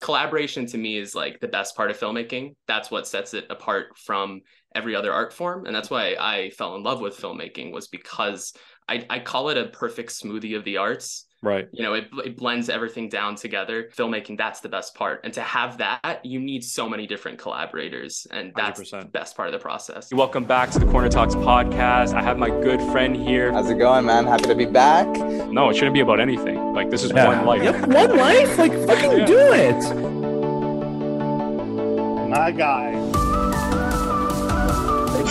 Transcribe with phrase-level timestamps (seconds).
[0.00, 2.54] collaboration to me is like the best part of filmmaking.
[2.66, 4.42] That's what sets it apart from
[4.74, 5.66] every other art form.
[5.66, 8.52] And that's why I fell in love with filmmaking was because
[8.88, 11.68] I, I call it a perfect smoothie of the arts Right.
[11.70, 13.88] You know, it, it blends everything down together.
[13.96, 15.20] Filmmaking, that's the best part.
[15.22, 18.26] And to have that, you need so many different collaborators.
[18.32, 19.02] And that's 100%.
[19.02, 20.12] the best part of the process.
[20.12, 22.14] Welcome back to the Corner Talks podcast.
[22.14, 23.52] I have my good friend here.
[23.52, 24.26] How's it going, man?
[24.26, 25.06] Happy to be back.
[25.06, 26.72] No, it shouldn't be about anything.
[26.72, 27.28] Like, this is yeah.
[27.28, 27.62] one life.
[27.62, 28.58] Yep, one life?
[28.58, 29.24] Like, fucking yeah.
[29.24, 29.94] do it.
[32.28, 32.96] My guy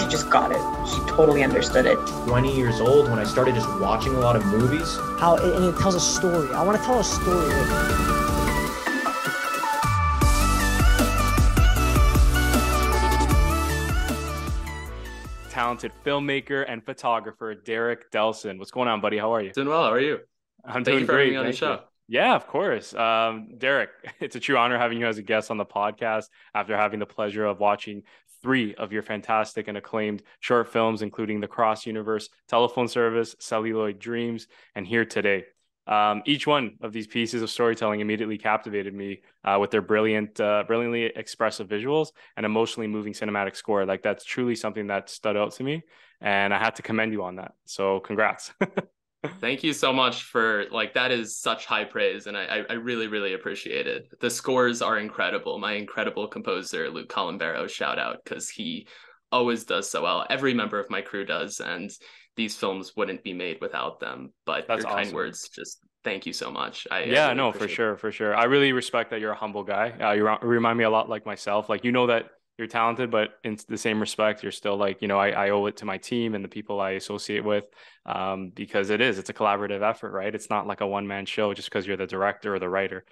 [0.05, 0.62] she just got it.
[0.88, 1.98] She totally understood it.
[2.28, 4.98] 20 years old when I started just watching a lot of movies.
[5.18, 6.50] How it, and it tells a story.
[6.54, 7.54] I want to tell a story.
[15.50, 18.60] Talented filmmaker and photographer Derek Delson.
[18.60, 19.18] What's going on, buddy?
[19.18, 19.54] How are you?
[19.54, 19.86] Doing well.
[19.86, 20.20] How are you?
[20.66, 21.34] I'm Thank doing you for great.
[21.34, 21.72] Having me on the show.
[21.72, 21.80] You.
[22.08, 22.94] Yeah, of course.
[22.94, 26.76] Um, Derek, it's a true honor having you as a guest on the podcast after
[26.76, 28.04] having the pleasure of watching
[28.45, 33.98] three of your fantastic and acclaimed short films, including The Cross Universe, Telephone Service, Celluloid
[33.98, 35.46] Dreams, and Here Today.
[35.87, 40.40] Um, each one of these pieces of storytelling immediately captivated me uh, with their brilliant,
[40.40, 43.84] uh, brilliantly expressive visuals and emotionally moving cinematic score.
[43.84, 45.82] Like that's truly something that stood out to me,
[46.21, 47.55] and I had to commend you on that.
[47.65, 48.54] So, congrats.
[49.40, 53.07] Thank you so much for like that is such high praise and I I really
[53.07, 54.07] really appreciate it.
[54.20, 55.59] The scores are incredible.
[55.59, 58.87] My incredible composer Luke Columbero shout out cuz he
[59.31, 60.26] always does so well.
[60.29, 61.91] Every member of my crew does and
[62.35, 64.34] these films wouldn't be made without them.
[64.46, 65.03] But That's your awesome.
[65.03, 66.88] kind words just thank you so much.
[66.91, 68.35] I Yeah, I really no, for sure, for sure.
[68.35, 69.91] I really respect that you're a humble guy.
[69.91, 71.68] Uh, you remind me a lot like myself.
[71.68, 75.08] Like you know that you're talented, but in the same respect, you're still like, you
[75.08, 77.66] know, I, I owe it to my team and the people I associate with
[78.06, 80.34] um, because it is, it's a collaborative effort, right?
[80.34, 83.03] It's not like a one man show just because you're the director or the writer.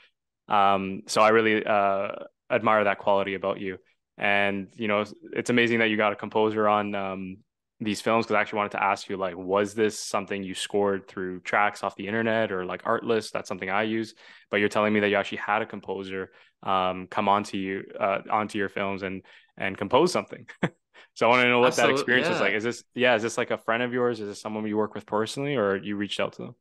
[0.48, 2.10] Um, so I really uh,
[2.50, 3.78] admire that quality about you.
[4.18, 7.38] And, you know, it's amazing that you got a composer on um,
[7.84, 11.08] these films because I actually wanted to ask you, like, was this something you scored
[11.08, 13.32] through tracks off the internet or like Artlist?
[13.32, 14.16] That's something I use.
[14.50, 16.32] But you're telling me that you actually had a composer
[16.64, 19.24] um, come onto you uh, onto your films and
[19.58, 20.48] and compose something.
[21.14, 22.32] so I want to know what Absolutely, that experience yeah.
[22.32, 22.54] was like.
[22.54, 23.16] Is this yeah?
[23.16, 24.20] Is this like a friend of yours?
[24.20, 26.56] Is this someone you work with personally, or you reached out to them?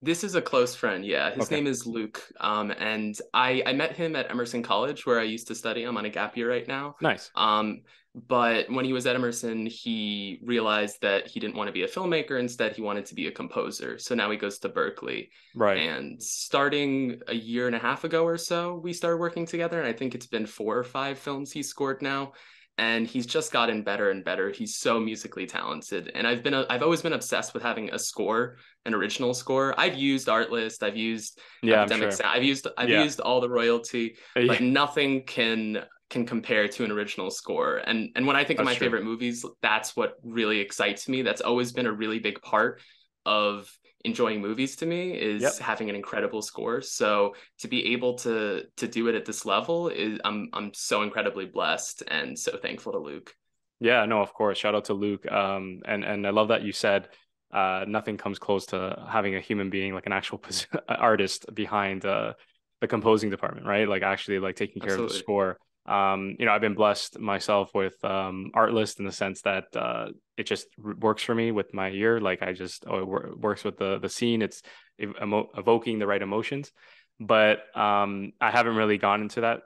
[0.00, 1.04] This is a close friend.
[1.04, 1.56] Yeah, his okay.
[1.56, 2.22] name is Luke.
[2.40, 5.82] Um, and I I met him at Emerson College where I used to study.
[5.82, 6.96] I'm on a gap year right now.
[7.00, 7.30] Nice.
[7.34, 7.80] Um,
[8.26, 11.88] but when he was at Emerson, he realized that he didn't want to be a
[11.88, 12.40] filmmaker.
[12.40, 13.98] Instead, he wanted to be a composer.
[13.98, 15.28] So now he goes to Berklee.
[15.54, 15.78] Right.
[15.78, 19.78] And starting a year and a half ago or so, we started working together.
[19.78, 22.32] And I think it's been four or five films he scored now.
[22.78, 24.50] And he's just gotten better and better.
[24.50, 26.12] He's so musically talented.
[26.14, 29.74] And I've been, a, I've always been obsessed with having a score, an original score.
[29.76, 32.10] I've used Artlist, I've used yeah, Epidemic sure.
[32.12, 33.02] Sound, I've used, I've yeah.
[33.02, 34.46] used all the royalty, uh, yeah.
[34.46, 37.78] but nothing can can compare to an original score.
[37.78, 38.86] And and when I think that's of my true.
[38.86, 41.22] favorite movies, that's what really excites me.
[41.22, 42.80] That's always been a really big part
[43.26, 43.70] of
[44.04, 45.58] enjoying movies to me is yep.
[45.58, 46.80] having an incredible score.
[46.80, 51.02] So to be able to to do it at this level is I'm I'm so
[51.02, 53.34] incredibly blessed and so thankful to Luke.
[53.80, 54.58] Yeah, no, of course.
[54.58, 55.30] Shout out to Luke.
[55.30, 57.08] Um and and I love that you said
[57.52, 60.40] uh nothing comes close to having a human being like an actual
[60.88, 62.34] artist behind uh
[62.80, 63.88] the composing department, right?
[63.88, 65.06] Like actually like taking care Absolutely.
[65.06, 69.12] of the score um, you know, I've been blessed myself with um, Artlist in the
[69.12, 72.20] sense that uh, it just works for me with my ear.
[72.20, 74.42] Like I just oh, it works with the the scene.
[74.42, 74.62] It's
[74.98, 76.72] evoking the right emotions.
[77.18, 79.62] But um, I haven't really gone into that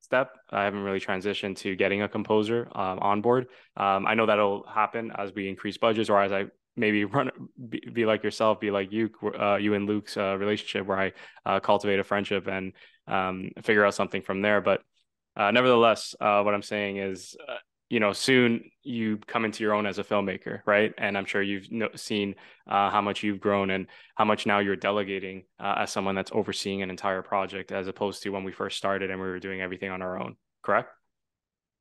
[0.00, 0.32] step.
[0.50, 3.46] I haven't really transitioned to getting a composer um, on board.
[3.76, 7.30] Um, I know that'll happen as we increase budgets or as I maybe run
[7.68, 11.12] be, be like yourself, be like you, uh, you and Luke's uh, relationship, where I
[11.46, 12.72] uh, cultivate a friendship and
[13.06, 14.60] um, figure out something from there.
[14.60, 14.82] But
[15.36, 17.56] uh, nevertheless, uh, what I'm saying is, uh,
[17.90, 20.92] you know, soon you come into your own as a filmmaker, right?
[20.98, 22.34] And I'm sure you've no- seen
[22.68, 26.32] uh, how much you've grown and how much now you're delegating uh, as someone that's
[26.32, 29.60] overseeing an entire project, as opposed to when we first started and we were doing
[29.60, 30.36] everything on our own.
[30.62, 30.93] Correct?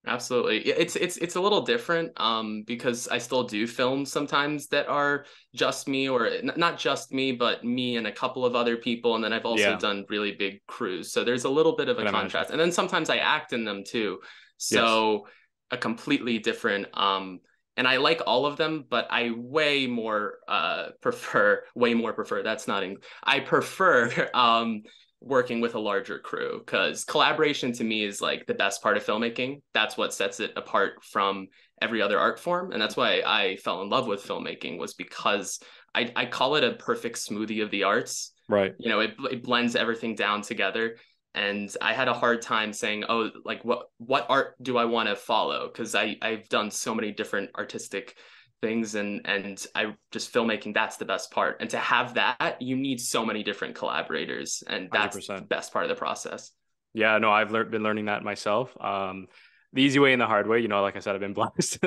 [0.06, 0.60] Absolutely.
[0.60, 5.26] It's it's it's a little different um because I still do films sometimes that are
[5.56, 9.24] just me or not just me but me and a couple of other people and
[9.24, 9.78] then I've also yeah.
[9.78, 11.14] done really big crews.
[11.14, 12.50] So there's a little bit of a contrast.
[12.50, 14.20] And then sometimes I act in them too.
[14.58, 15.32] So yes.
[15.72, 17.40] a completely different um
[17.78, 22.44] and I like all of them, but I way more uh prefer way more prefer
[22.44, 24.84] that's not in, I prefer um
[25.24, 29.06] working with a larger crew because collaboration to me is like the best part of
[29.06, 29.62] filmmaking.
[29.74, 31.48] That's what sets it apart from
[31.82, 32.72] every other art form.
[32.72, 35.60] And that's why I fell in love with filmmaking was because
[35.96, 38.34] I, I call it a perfect smoothie of the arts.
[38.50, 38.74] Right.
[38.78, 40.98] You know, it, it blends everything down together.
[41.34, 45.10] and I had a hard time saying, "Oh, like what what art do I want
[45.10, 48.16] to follow?" Because I I've done so many different artistic
[48.64, 50.74] things, and and I just filmmaking.
[50.74, 54.90] That's the best part, and to have that, you need so many different collaborators, and
[54.92, 55.36] that's 100%.
[55.36, 56.52] the best part of the process.
[56.94, 58.76] Yeah, no, I've learned been learning that myself.
[58.80, 59.28] Um,
[59.74, 60.60] the easy way and the hard way.
[60.60, 61.80] You know, like I said, I've been blessed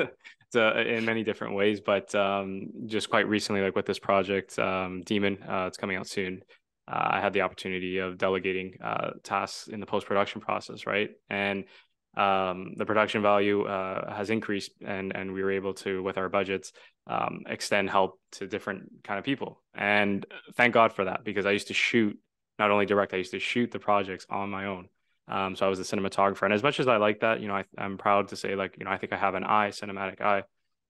[0.53, 5.01] to, in many different ways, but um, just quite recently, like with this project, um,
[5.01, 6.41] Demon, uh, it's coming out soon
[6.87, 11.09] uh, I had the opportunity of delegating uh, tasks in the post production process, right?
[11.29, 11.65] And
[12.17, 16.29] um, the production value uh, has increased, and and we were able to, with our
[16.29, 16.71] budgets,
[17.05, 19.61] um, extend help to different kind of people.
[19.75, 20.25] And
[20.55, 22.17] thank God for that, because I used to shoot
[22.59, 24.87] not only direct, I used to shoot the projects on my own.
[25.27, 27.55] Um, so I was a cinematographer, and as much as I like that, you know,
[27.55, 30.21] I, am proud to say, like, you know, I think I have an eye, cinematic
[30.21, 30.43] eye.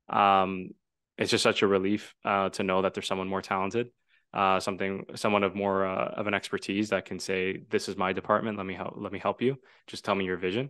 [0.10, 0.70] Um,
[1.18, 3.90] it's just such a relief uh, to know that there's someone more talented
[4.34, 8.14] uh, something someone of more uh, of an expertise that can say this is my
[8.14, 9.58] department let me help let me help you
[9.88, 10.70] just tell me your vision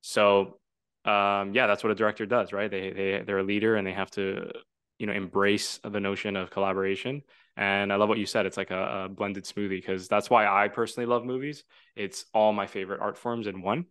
[0.00, 0.58] so
[1.04, 2.70] um, yeah that's what a director does right?
[2.70, 4.50] They, they they're a leader and they have to
[4.98, 7.22] you know embrace the notion of collaboration.
[7.56, 8.46] And i love what you said.
[8.46, 11.64] It's like a, a blended smoothie because that's why i personally love movies.
[11.96, 13.86] It's all my favorite art forms in one.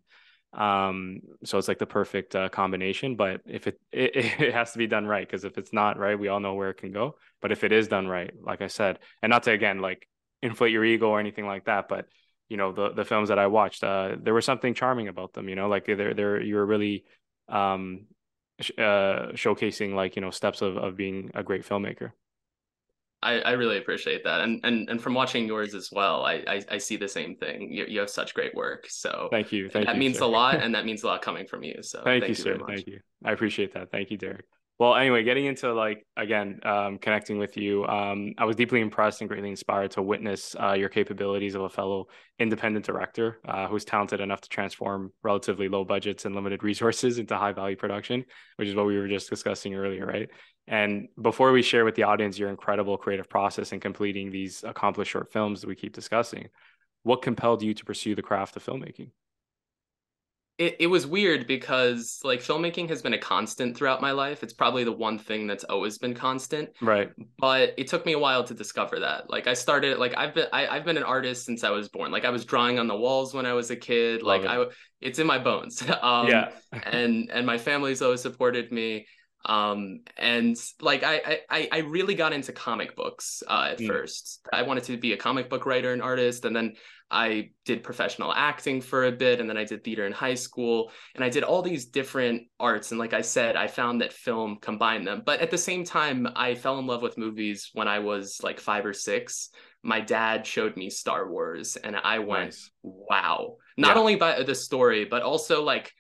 [0.54, 3.16] Um so it's like the perfect uh, combination.
[3.16, 6.20] But if it, it it has to be done right because if it's not right
[6.20, 7.16] we all know where it can go.
[7.42, 10.08] But if it is done right like i said and not to again like
[10.42, 12.06] inflate your ego or anything like that but
[12.50, 15.48] you know the the films that i watched uh there was something charming about them
[15.48, 17.06] you know like they're they're you're really
[17.48, 18.02] um
[18.78, 22.12] uh showcasing like you know steps of of being a great filmmaker
[23.22, 24.42] I, I really appreciate that.
[24.42, 27.72] And, and and from watching yours as well, I, I, I see the same thing.
[27.72, 28.86] You, you have such great work.
[28.90, 29.70] So thank you.
[29.70, 30.24] Thank that you, means sir.
[30.24, 31.76] a lot and that means a lot coming from you.
[31.82, 32.58] So thank, thank you, sir.
[32.66, 33.00] Thank you.
[33.24, 33.92] I appreciate that.
[33.92, 34.46] Thank you, Derek.
[34.80, 39.20] Well, anyway, getting into like again, um, connecting with you, um, I was deeply impressed
[39.20, 42.06] and greatly inspired to witness uh, your capabilities of a fellow
[42.40, 47.36] independent director uh, who's talented enough to transform relatively low budgets and limited resources into
[47.36, 48.24] high value production,
[48.56, 50.30] which is what we were just discussing earlier, right?
[50.66, 55.12] And before we share with the audience your incredible creative process in completing these accomplished
[55.12, 56.48] short films that we keep discussing,
[57.04, 59.10] what compelled you to pursue the craft of filmmaking?
[60.60, 64.44] It, it was weird because like filmmaking has been a constant throughout my life.
[64.44, 66.70] It's probably the one thing that's always been constant.
[66.82, 67.12] Right.
[67.40, 69.30] But it took me a while to discover that.
[69.30, 72.12] Like I started like I've been I, have been an artist since I was born.
[72.12, 74.22] Like I was drawing on the walls when I was a kid.
[74.22, 74.54] Love like it.
[74.54, 74.66] I
[75.00, 75.82] it's in my bones.
[76.02, 76.50] um yeah.
[76.84, 79.08] and and my family's always supported me
[79.46, 83.88] um and like i i i really got into comic books uh, at mm.
[83.88, 86.76] first i wanted to be a comic book writer and artist and then
[87.12, 90.92] i did professional acting for a bit and then i did theater in high school
[91.16, 94.58] and i did all these different arts and like i said i found that film
[94.62, 98.00] combined them but at the same time i fell in love with movies when i
[98.00, 99.50] was like five or six
[99.82, 102.72] my dad showed me star wars and i went nice.
[102.84, 104.02] wow not yeah.
[104.02, 105.92] only by the story but also like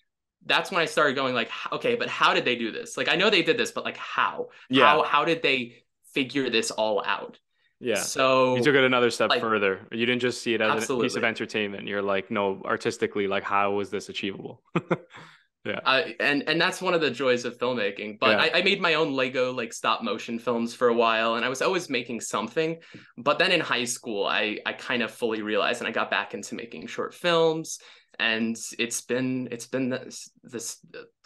[0.46, 2.98] that's when I started going like, okay, but how did they do this?
[2.98, 4.48] Like, I know they did this, but like, how?
[4.70, 4.86] Yeah.
[4.86, 5.84] How how did they
[6.14, 7.40] figure this all out?
[7.80, 8.02] Yeah.
[8.02, 9.80] So you took it another step like, further.
[9.92, 11.06] You didn't just see it as absolutely.
[11.06, 11.88] a piece of entertainment.
[11.88, 14.62] You're like, no, artistically, like, how was this achievable?
[15.66, 15.80] yeah.
[15.86, 18.20] I, and and that's one of the joys of filmmaking.
[18.20, 18.50] But yeah.
[18.54, 21.50] I, I made my own Lego like stop motion films for a while, and I
[21.50, 22.80] was always making something.
[23.18, 26.34] But then in high school, I I kind of fully realized, and I got back
[26.34, 27.80] into making short films
[28.20, 30.78] and it's been it's been this, this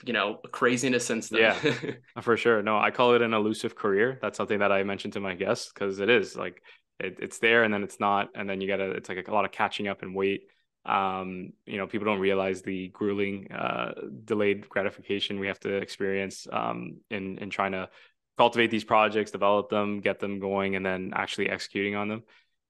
[0.06, 1.42] you know craziness since then.
[1.42, 2.62] Yeah, for sure.
[2.62, 4.20] No, I call it an elusive career.
[4.22, 6.62] That's something that I mentioned to my guests because it is like
[7.00, 9.34] it, it's there and then it's not, and then you gotta it's like a, a
[9.34, 10.44] lot of catching up and wait.
[10.86, 13.94] Um, you know, people don't realize the grueling uh,
[14.26, 17.90] delayed gratification we have to experience um, in in trying to
[18.38, 22.24] cultivate these projects, develop them, get them going, and then actually executing on them.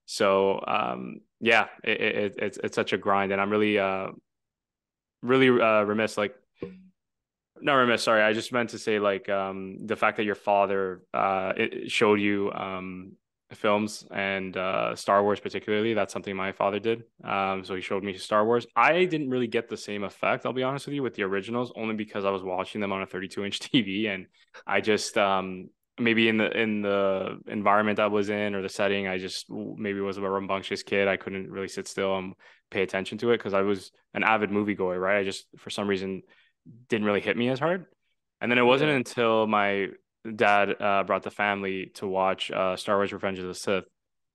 [0.06, 4.08] So um, yeah, it, it, it's it's such a grind, and I'm really uh,
[5.22, 6.16] really uh, remiss.
[6.16, 6.34] Like,
[7.60, 8.02] not remiss.
[8.02, 11.52] Sorry, I just meant to say like um, the fact that your father uh,
[11.86, 13.12] showed you um,
[13.54, 15.94] films and uh, Star Wars particularly.
[15.94, 17.04] That's something my father did.
[17.22, 18.66] Um, so he showed me Star Wars.
[18.76, 20.44] I didn't really get the same effect.
[20.44, 23.02] I'll be honest with you with the originals, only because I was watching them on
[23.02, 24.26] a 32 inch TV, and
[24.66, 29.06] I just um, maybe in the in the environment I was in or the setting,
[29.06, 31.08] I just maybe was a rambunctious kid.
[31.08, 32.34] I couldn't really sit still and
[32.70, 35.18] pay attention to it because I was an avid moviegoer, right?
[35.18, 36.22] I just for some reason
[36.88, 37.86] didn't really hit me as hard.
[38.40, 39.88] And then it wasn't until my
[40.34, 43.84] dad uh, brought the family to watch uh, Star Wars: Revenge of the Sith,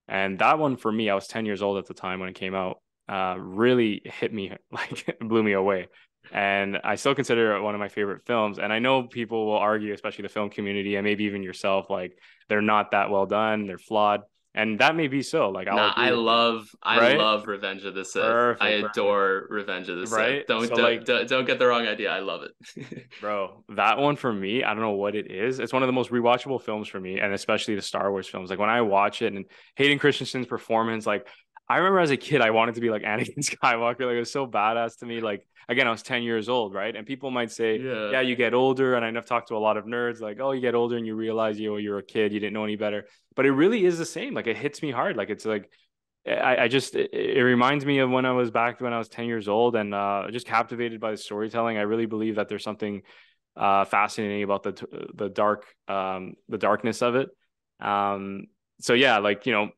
[0.07, 2.35] and that one for me, I was ten years old at the time when it
[2.35, 2.81] came out.
[3.07, 5.87] Uh, really hit me like blew me away
[6.31, 8.59] and I still consider it one of my favorite films.
[8.59, 12.17] And I know people will argue, especially the film community and maybe even yourself, like
[12.47, 14.21] they're not that well done, they're flawed.
[14.55, 15.49] and that may be so.
[15.49, 17.17] Like, nah, i love, I right?
[17.17, 18.23] love Revenge of the Sith.
[18.23, 19.51] Perfect, I adore perfect.
[19.51, 20.17] Revenge of the Sith.
[20.17, 20.47] Right?
[20.47, 22.11] Don't so don't, like, don't, don't get the wrong idea.
[22.11, 23.63] I love it, bro.
[23.75, 25.59] That one for me, I don't know what it is.
[25.59, 28.49] It's one of the most rewatchable films for me, and especially the Star Wars films.
[28.49, 29.45] Like when I watch it, and
[29.75, 31.27] Hayden Christensen's performance, like
[31.69, 34.01] I remember as a kid, I wanted to be like Anakin Skywalker.
[34.01, 35.21] Like it was so badass to me.
[35.21, 36.95] Like again, I was 10 years old, right?
[36.95, 38.95] And people might say, yeah, yeah you get older.
[38.95, 41.15] And I've talked to a lot of nerds, like, oh, you get older and you
[41.15, 43.05] realize you know, you're a kid, you didn't know any better.
[43.35, 44.33] But it really is the same.
[44.33, 45.15] Like it hits me hard.
[45.15, 45.69] Like it's like
[46.27, 49.07] I, I just it, it, reminds me of when I was back when I was
[49.07, 51.77] 10 years old and uh, just captivated by the storytelling.
[51.77, 53.03] I really believe that there's something
[53.55, 57.29] uh, fascinating about the the dark um, the darkness of it.
[57.79, 58.47] Um,
[58.79, 59.69] so yeah, like you know,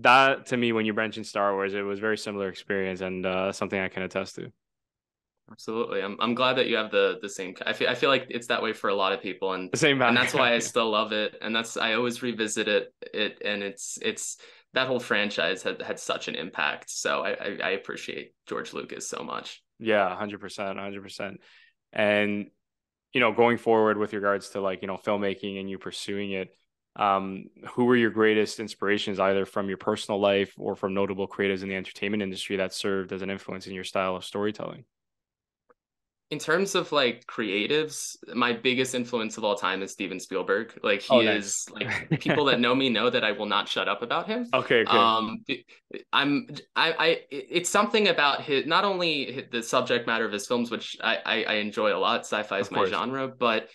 [0.00, 3.52] that to me when you mentioned Star Wars, it was very similar experience and uh,
[3.52, 4.52] something I can attest to.
[5.50, 7.54] Absolutely, I'm I'm glad that you have the the same.
[7.64, 9.76] I feel I feel like it's that way for a lot of people, and the
[9.76, 12.92] same, and that's why I still love it, and that's I always revisit it.
[13.14, 14.38] It and it's it's
[14.74, 16.90] that whole franchise had had such an impact.
[16.90, 19.62] So I I, I appreciate George Lucas so much.
[19.78, 21.40] Yeah, hundred percent, hundred percent,
[21.92, 22.46] and
[23.12, 26.50] you know going forward with regards to like you know filmmaking and you pursuing it
[26.96, 31.62] um, who were your greatest inspirations, either from your personal life or from notable creatives
[31.62, 34.84] in the entertainment industry that served as an influence in your style of storytelling?
[36.30, 40.76] In terms of like creatives, my biggest influence of all time is Steven Spielberg.
[40.82, 41.44] Like he oh, nice.
[41.44, 44.48] is like people that know me know that I will not shut up about him.
[44.52, 44.90] Okay, okay.
[44.90, 45.44] Um,
[46.12, 50.68] I'm I I it's something about his not only the subject matter of his films,
[50.68, 52.22] which I I, I enjoy a lot.
[52.22, 53.68] Sci-fi is my genre, but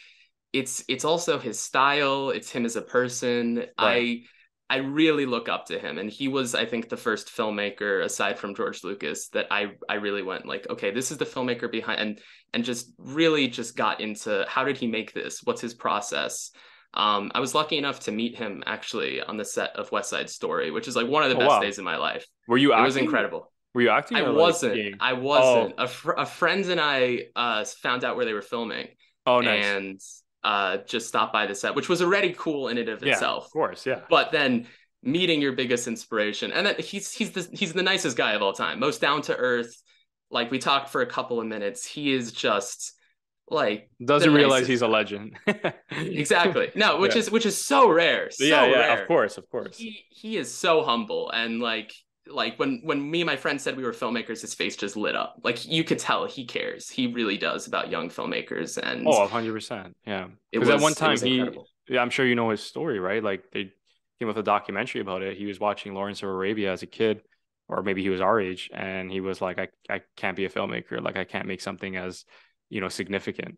[0.54, 3.68] it's it's also his style it's him as a person right.
[3.80, 4.22] i
[4.70, 8.38] i really look up to him and he was i think the first filmmaker aside
[8.38, 12.00] from george lucas that i i really went like okay this is the filmmaker behind
[12.00, 12.20] and
[12.54, 16.52] and just really just got into how did he make this what's his process
[16.94, 20.30] um, I was lucky enough to meet him actually on the set of West Side
[20.30, 21.62] Story, which is like one of the oh, best wow.
[21.62, 22.28] days of my life.
[22.50, 22.74] Were you?
[22.74, 22.84] Acting?
[22.84, 23.52] It was incredible.
[23.74, 24.18] Were you acting?
[24.18, 24.96] I wasn't.
[25.00, 25.76] I wasn't.
[25.78, 25.84] Oh.
[25.84, 28.90] A, fr- a friend and I uh, found out where they were filming.
[29.26, 29.66] Oh, nice.
[29.66, 30.02] And
[30.44, 33.46] uh, just stop by the set, which was already cool in and of yeah, itself.
[33.46, 34.02] Of course, yeah.
[34.10, 34.68] But then
[35.04, 38.54] meeting your biggest inspiration, and that he's he's the he's the nicest guy of all
[38.54, 39.76] time, most down to earth.
[40.30, 42.94] Like we talked for a couple of minutes, he is just
[43.50, 45.38] like doesn't realize he's a legend.
[45.92, 46.72] exactly.
[46.74, 47.20] No, which yeah.
[47.20, 48.32] is which is so rare.
[48.32, 49.02] So yeah, yeah, rare.
[49.02, 49.78] of course, of course.
[49.78, 51.94] He he is so humble and like
[52.34, 55.16] like when when me and my friend said we were filmmakers his face just lit
[55.16, 55.40] up.
[55.44, 56.90] Like you could tell he cares.
[56.90, 60.28] He really does about young filmmakers and oh 100% yeah.
[60.52, 61.46] Because at one time he
[61.88, 63.24] yeah i'm sure you know his story right?
[63.24, 63.72] Like they
[64.20, 65.38] came up with a documentary about it.
[65.38, 67.22] He was watching lawrence of arabia as a kid
[67.68, 70.50] or maybe he was our age and he was like i, I can't be a
[70.50, 71.02] filmmaker.
[71.02, 72.26] Like i can't make something as
[72.70, 73.58] you know significant.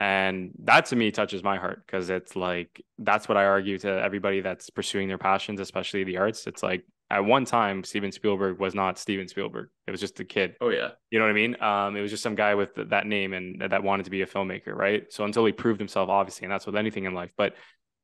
[0.00, 3.88] And that to me touches my heart because it's like that's what i argue to
[3.88, 6.46] everybody that's pursuing their passions especially the arts.
[6.46, 9.68] It's like at one time Steven Spielberg was not Steven Spielberg.
[9.86, 10.56] It was just a kid.
[10.60, 10.90] Oh yeah.
[11.10, 11.62] You know what I mean?
[11.62, 14.22] Um, it was just some guy with th- that name and that wanted to be
[14.22, 15.12] a filmmaker, right?
[15.12, 17.32] So until he proved himself, obviously, and that's with anything in life.
[17.36, 17.54] But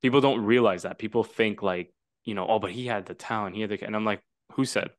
[0.03, 0.99] people don't realize that.
[0.99, 1.93] People think like,
[2.25, 3.57] you know, oh, but he had the talent.
[3.57, 4.21] He had the, and I'm like,
[4.53, 4.91] who said?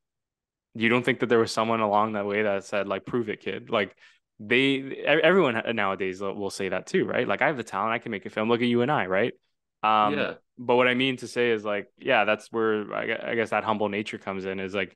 [0.74, 3.42] You don't think that there was someone along that way that said like, prove it,
[3.42, 3.70] kid?
[3.70, 3.96] Like
[4.40, 7.28] they, everyone nowadays will say that too, right?
[7.28, 7.94] Like I have the talent.
[7.94, 8.50] I can make a film.
[8.50, 9.34] Look at you and I, right?
[9.84, 10.34] Um, yeah.
[10.58, 13.90] But what I mean to say is like, yeah, that's where I guess that humble
[13.90, 14.60] nature comes in.
[14.60, 14.96] Is like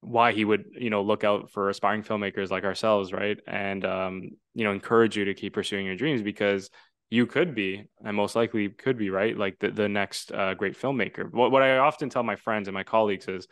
[0.00, 3.38] why he would you know look out for aspiring filmmakers like ourselves, right?
[3.46, 6.70] And um, you know encourage you to keep pursuing your dreams because
[7.12, 10.80] you could be and most likely could be right like the, the next uh, great
[10.80, 13.46] filmmaker what, what i often tell my friends and my colleagues is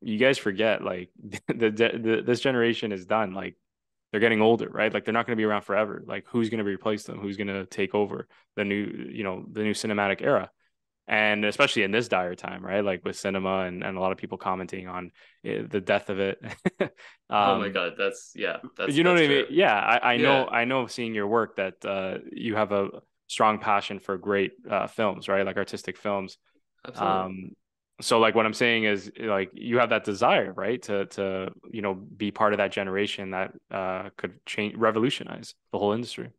[0.00, 1.10] you guys forget like
[1.48, 3.56] the, the, the this generation is done like
[4.12, 4.92] they're getting older, right?
[4.92, 6.04] Like they're not going to be around forever.
[6.06, 7.18] Like who's going to replace them?
[7.18, 10.50] Who's going to take over the new, you know, the new cinematic era?
[11.08, 12.84] And especially in this dire time, right?
[12.84, 15.10] Like with cinema and, and a lot of people commenting on
[15.42, 16.38] it, the death of it.
[16.80, 16.90] um,
[17.30, 19.46] oh my god, that's yeah, that's you know that's what I mean?
[19.50, 20.22] Yeah, I, I yeah.
[20.22, 22.88] know, I know, seeing your work that uh, you have a
[23.26, 25.44] strong passion for great uh, films, right?
[25.44, 26.38] Like artistic films.
[26.86, 27.18] Absolutely.
[27.18, 27.50] Um,
[28.00, 31.82] so like what i'm saying is like you have that desire right to to you
[31.82, 36.30] know be part of that generation that uh could change revolutionize the whole industry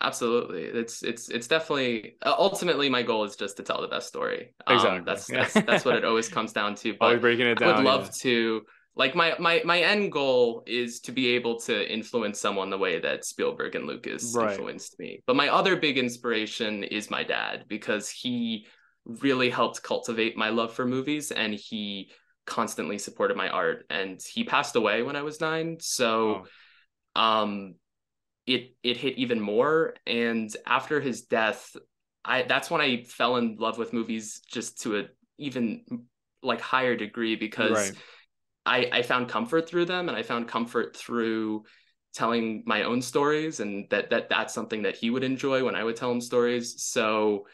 [0.00, 4.06] absolutely it's it's it's definitely uh, ultimately my goal is just to tell the best
[4.06, 7.46] story um, exactly that's, that's that's what it always comes down to but always breaking
[7.46, 8.10] it down i would love yeah.
[8.20, 8.62] to
[8.96, 12.98] like my my my end goal is to be able to influence someone the way
[12.98, 14.50] that Spielberg and Lucas right.
[14.50, 15.22] influenced me.
[15.26, 18.66] But my other big inspiration is my dad because he
[19.06, 22.10] really helped cultivate my love for movies and he
[22.44, 26.46] constantly supported my art and he passed away when I was 9 so
[27.16, 27.20] oh.
[27.20, 27.74] um
[28.46, 31.76] it it hit even more and after his death
[32.24, 35.04] I that's when I fell in love with movies just to a
[35.38, 35.84] even
[36.42, 37.94] like higher degree because Right.
[38.64, 41.64] I I found comfort through them and I found comfort through
[42.14, 45.84] telling my own stories and that that that's something that he would enjoy when I
[45.84, 46.82] would tell him stories.
[46.82, 47.46] So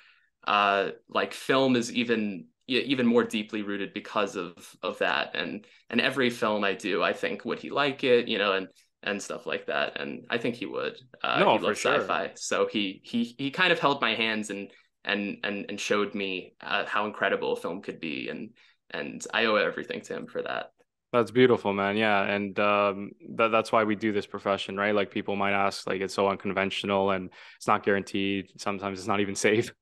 [0.46, 6.00] uh like film is even even more deeply rooted because of of that and and
[6.00, 8.68] every film I do I think would he like it, you know, and
[9.02, 10.96] and stuff like that and I think he would.
[11.22, 11.98] Uh No, he for sure.
[12.00, 12.30] sci-fi.
[12.36, 14.70] So he he he kind of held my hands and
[15.04, 18.50] and and and showed me uh, how incredible a film could be and
[18.90, 20.70] and I owe everything to him for that.
[21.12, 21.96] That's beautiful, man.
[21.98, 24.94] Yeah, and um, that that's why we do this profession, right?
[24.94, 28.48] Like people might ask, like it's so unconventional and it's not guaranteed.
[28.56, 29.72] Sometimes it's not even safe.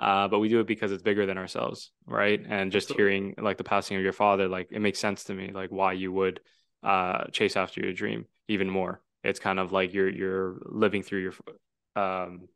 [0.00, 2.40] Uh, but we do it because it's bigger than ourselves, right?
[2.48, 5.50] And just hearing like the passing of your father, like it makes sense to me,
[5.52, 6.40] like why you would
[6.82, 9.02] uh chase after your dream even more.
[9.22, 11.34] It's kind of like you're you're living through your
[12.02, 12.48] um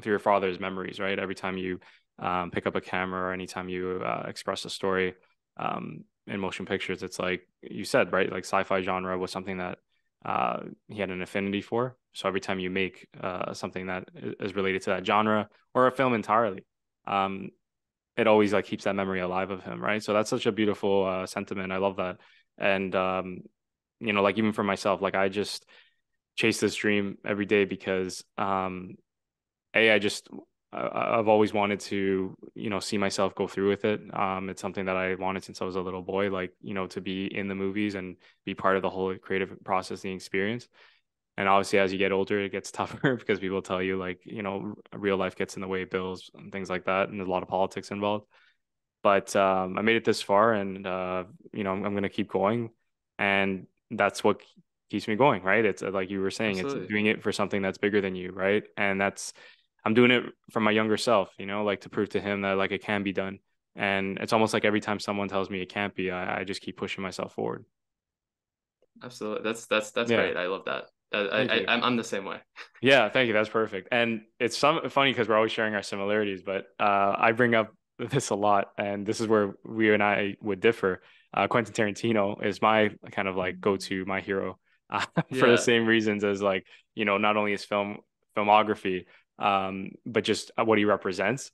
[0.00, 1.18] through your father's memories, right?
[1.18, 1.80] Every time you
[2.18, 5.14] um pick up a camera or anytime you uh, express a story
[5.58, 8.32] um in motion pictures, it's like you said, right?
[8.32, 9.78] Like sci-fi genre was something that
[10.24, 11.96] uh, he had an affinity for.
[12.14, 14.08] So every time you make uh, something that
[14.40, 16.64] is related to that genre or a film entirely,
[17.06, 17.50] um,
[18.16, 20.02] it always like keeps that memory alive of him, right?
[20.02, 21.72] So that's such a beautiful uh, sentiment.
[21.72, 22.18] I love that,
[22.58, 23.40] and um,
[24.00, 25.66] you know, like even for myself, like I just
[26.36, 28.96] chase this dream every day because um,
[29.74, 30.28] a I just
[30.72, 34.00] I've always wanted to, you know, see myself go through with it.
[34.12, 36.86] Um, it's something that I wanted since I was a little boy, like, you know,
[36.88, 40.68] to be in the movies and be part of the whole creative processing experience.
[41.36, 44.42] And obviously, as you get older, it gets tougher because people tell you, like, you
[44.42, 47.08] know, real life gets in the way of bills and things like that.
[47.08, 48.26] And there's a lot of politics involved.
[49.02, 52.08] But um, I made it this far and, uh, you know, I'm, I'm going to
[52.08, 52.70] keep going.
[53.18, 54.42] And that's what
[54.90, 55.64] keeps me going, right?
[55.64, 56.58] It's uh, like you were saying, Absolutely.
[56.58, 58.64] it's doing it for something that's bigger than you, right?
[58.76, 59.32] And that's,
[59.84, 62.56] I'm doing it for my younger self, you know, like to prove to him that
[62.58, 63.38] like it can be done.
[63.76, 66.62] And it's almost like every time someone tells me it can't be, I, I just
[66.62, 67.64] keep pushing myself forward.
[69.02, 69.42] Absolutely.
[69.42, 70.12] That's that's that's Yeah.
[70.12, 70.36] great.
[70.36, 70.90] I love that.
[71.12, 72.38] Uh, I, I I'm the same way.
[72.82, 73.32] Yeah, thank you.
[73.32, 73.88] That's perfect.
[73.92, 77.72] And it's some funny because we're always sharing our similarities, but uh, I bring up
[77.98, 81.02] this a lot, and this is where we and I would differ.
[81.32, 84.58] Uh, Quentin Tarantino is my kind of like go-to, my hero,
[84.90, 87.98] uh, for the same reasons as like you know not only his film
[88.36, 89.06] filmography,
[89.38, 91.50] um, but just what he represents.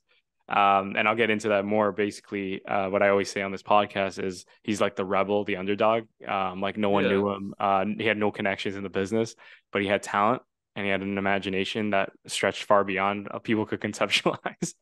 [0.49, 1.91] Um, and I'll get into that more.
[1.91, 5.55] Basically, uh, what I always say on this podcast is he's like the rebel, the
[5.57, 6.03] underdog.
[6.27, 7.11] Um, like no one Yeah.
[7.11, 7.53] knew him.
[7.59, 9.35] Uh, he had no connections in the business,
[9.71, 10.41] but he had talent
[10.75, 14.73] and he had an imagination that stretched far beyond uh, people could conceptualize.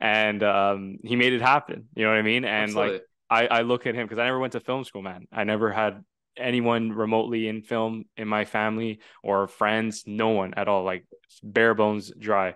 [0.00, 1.88] and um, he made it happen.
[1.94, 2.44] You know what I mean?
[2.44, 5.26] And like I, I look at him because I never went to film school, man.
[5.32, 6.02] I never had
[6.36, 11.04] anyone remotely in film in my family or friends, no one at all, like
[11.42, 12.54] bare bones dry.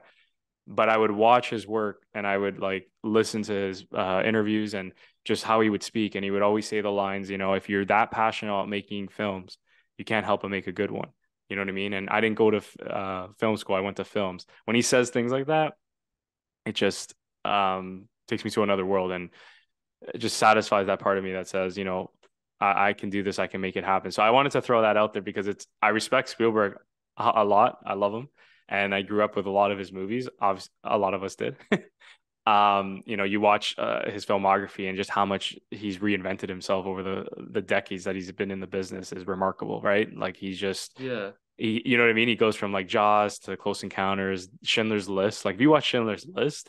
[0.67, 4.75] But I would watch his work and I would like listen to his uh, interviews
[4.75, 4.93] and
[5.25, 6.15] just how he would speak.
[6.15, 9.09] And he would always say the lines, you know, if you're that passionate about making
[9.09, 9.59] films,
[9.99, 11.09] you can't help but make a good one.
[11.49, 11.93] You know what I mean?
[11.93, 13.77] And I didn't go to uh, film school.
[13.77, 14.47] I went to films.
[14.65, 15.75] When he says things like that,
[16.65, 19.31] it just um, takes me to another world and
[20.15, 22.11] it just satisfies that part of me that says, you know,
[22.61, 23.39] I, I can do this.
[23.39, 24.11] I can make it happen.
[24.11, 26.77] So I wanted to throw that out there because it's, I respect Spielberg
[27.17, 27.79] a, a lot.
[27.85, 28.29] I love him.
[28.69, 30.29] And I grew up with a lot of his movies.
[30.41, 31.57] Obviously, a lot of us did.
[32.47, 36.87] um, you know, you watch uh, his filmography and just how much he's reinvented himself
[36.87, 40.09] over the the decades that he's been in the business is remarkable, right?
[40.17, 41.31] Like he's just Yeah.
[41.57, 42.29] he, you know what I mean?
[42.29, 45.45] He goes from like Jaws to Close Encounters, Schindler's List.
[45.45, 46.69] Like, if you watch Schindler's List,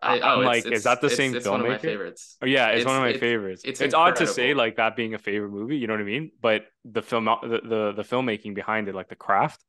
[0.00, 1.80] I, I'm oh, like, it's, is that the it's, same It's one of my filmmaker?
[1.80, 2.36] favorites.
[2.40, 3.62] oh yeah, it's, It's- one of my favorites.
[3.64, 5.76] it's It's, odd to say like that being a favorite movie.
[5.76, 6.30] You know what I mean?
[6.40, 9.64] But the film, the the, the filmmaking behind it, like the craft,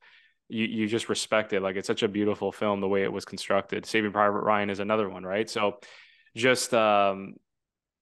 [0.49, 1.61] you you just respect it.
[1.61, 3.85] Like it's such a beautiful film the way it was constructed.
[3.85, 5.49] Saving Private Ryan is another one, right?
[5.49, 5.79] So,
[6.35, 7.35] just um,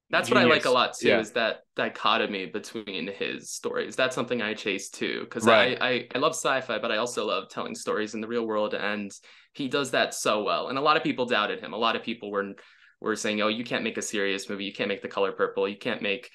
[0.10, 1.20] That's what I like a lot too, Yeah.
[1.20, 3.96] is that dichotomy between his stories.
[3.98, 5.78] That's something I chase too, because Right.
[5.82, 8.74] I, I I love sci-fi, but I also love telling stories in the real world,
[8.74, 9.12] and
[9.54, 10.70] he does that so well.
[10.70, 11.74] And a lot of people doubted him.
[11.74, 12.54] A lot of people were
[13.02, 14.64] were saying, "Oh, you can't make a serious movie.
[14.66, 15.68] You can't make The Color Purple.
[15.68, 16.32] You can't make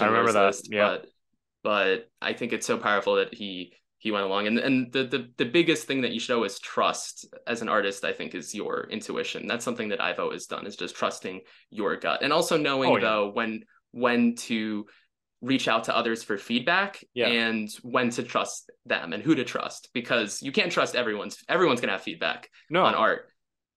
[0.00, 0.88] I remember that, List." yeah.
[0.88, 1.06] But
[1.64, 4.46] but I think it's so powerful that he he went along.
[4.46, 8.04] And and the the the biggest thing that you show is trust as an artist.
[8.04, 9.46] I think is your intuition.
[9.46, 12.96] That's something that I've always done is just trusting your gut, and also knowing Oh,
[12.96, 13.02] yeah.
[13.02, 14.86] though when when to
[15.42, 17.28] reach out to others for feedback Yeah.
[17.28, 21.80] and when to trust them and who to trust because you can't trust everyone's everyone's
[21.80, 23.28] gonna have feedback no, on art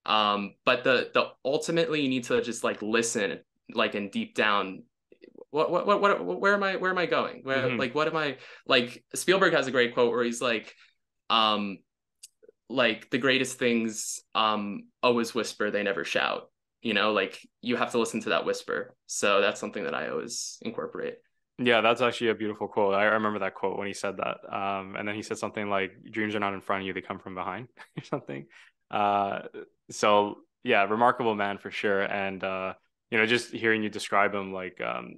[0.05, 3.39] um but the the ultimately you need to just like listen
[3.73, 4.84] like and deep down
[5.51, 7.41] what what what, what where am i where am i going?
[7.43, 7.79] Where Mhm.
[7.79, 10.75] like what am i like spielberg has a great quote where he's like
[11.29, 11.79] um
[12.69, 16.49] like the greatest things um always whisper they never shout.
[16.81, 18.95] You know like you have to listen to that whisper.
[19.07, 21.15] So that's something that i always incorporate.
[21.57, 22.93] Yeah that's actually a beautiful quote.
[22.93, 24.38] I remember that quote when he said that.
[24.53, 27.01] Um, and then he said something like dreams are not in front of you they
[27.01, 28.45] come from behind or something.
[28.91, 29.39] Uh,
[29.89, 32.01] so yeah remarkable man for sure.
[32.03, 32.73] And uh,
[33.12, 35.15] you know just hearing you describe him like um,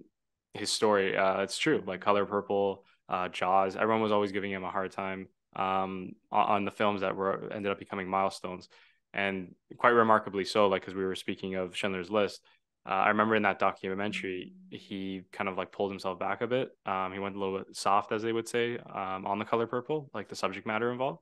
[0.54, 4.64] his story uh, it's true like color purple uh, jaws everyone was always giving him
[4.64, 8.70] a hard time um, on the films that were ended up becoming milestones
[9.14, 12.42] and quite remarkably so like because we were speaking of schindler's list
[12.86, 16.70] uh, i remember in that documentary he kind of like pulled himself back a bit
[16.86, 19.68] um, he went a little bit soft as they would say um, on the color
[19.68, 21.20] purple like the subject matter involved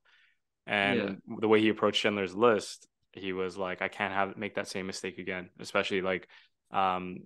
[0.67, 1.35] and yeah.
[1.39, 4.85] the way he approached schindler's list he was like i can't have make that same
[4.85, 6.27] mistake again especially like
[6.71, 7.21] um,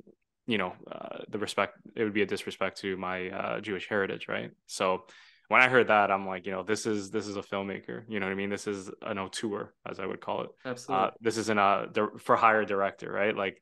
[0.47, 4.27] you know uh, the respect it would be a disrespect to my uh, jewish heritage
[4.27, 5.03] right so
[5.49, 8.03] when I heard that, I'm like, you know, this is this is a filmmaker.
[8.07, 8.49] You know what I mean?
[8.49, 10.49] This is an auteur, as I would call it.
[10.65, 11.05] Absolutely.
[11.05, 13.35] Uh, this isn't a for hire director, right?
[13.35, 13.61] Like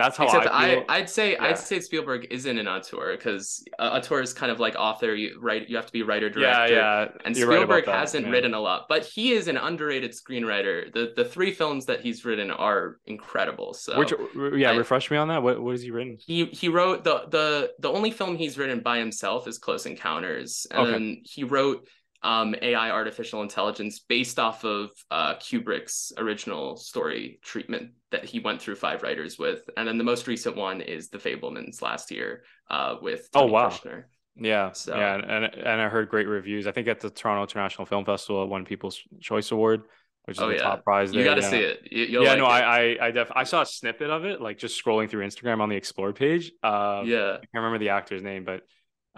[0.00, 0.84] that's how Except I.
[0.88, 1.44] I would say yeah.
[1.44, 5.14] I'd say Spielberg isn't an auteur because uh, auteur is kind of like author.
[5.14, 6.74] You right, you have to be writer director.
[6.74, 7.08] Yeah, yeah.
[7.24, 8.32] And You're Spielberg right hasn't yeah.
[8.32, 10.92] written a lot, but he is an underrated screenwriter.
[10.92, 13.74] The the three films that he's written are incredible.
[13.74, 14.12] So Which,
[14.56, 15.42] yeah, I, refresh me on that.
[15.42, 16.16] What what has he written?
[16.18, 20.66] He he wrote the the the only film he's written by himself is Close Encounters,
[20.70, 20.90] and okay.
[20.92, 21.86] then he wrote
[22.22, 28.60] um, AI artificial intelligence based off of uh, Kubrick's original story treatment that he went
[28.60, 29.68] through five writers with.
[29.76, 33.50] And then the most recent one is The Fabelmans last year uh, with oh, Tony
[33.50, 33.68] oh, wow.
[33.68, 34.04] Kushner.
[34.36, 36.66] Yeah, so, yeah, and and I heard great reviews.
[36.66, 39.82] I think at the Toronto International Film Festival, it won People's Choice Award,
[40.24, 40.62] which is oh, the yeah.
[40.62, 41.10] top prize.
[41.10, 41.20] There.
[41.20, 41.50] You got to yeah.
[41.50, 41.88] see it.
[41.90, 42.48] You, yeah, like no, it.
[42.48, 45.60] I I I, def- I saw a snippet of it, like just scrolling through Instagram
[45.60, 46.52] on the Explore page.
[46.62, 48.62] Uh, yeah, I can't remember the actor's name, but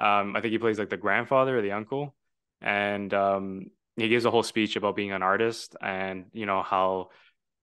[0.02, 2.16] um, I think he plays like the grandfather or the uncle
[2.62, 7.10] and um, he gives a whole speech about being an artist and you know how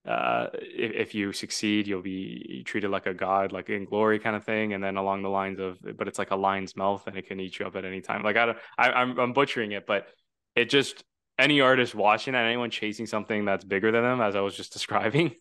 [0.08, 4.34] uh, if, if you succeed you'll be treated like a god like in glory kind
[4.36, 4.72] of thing.
[4.72, 7.40] And then along the lines of but it's like a lion's mouth and it can
[7.40, 8.22] eat you up at any time.
[8.22, 10.06] Like i don't I, I'm, I'm butchering it but
[10.54, 11.04] it just
[11.38, 14.72] any artist watching that anyone chasing something that's bigger than them as i was just
[14.78, 15.34] describing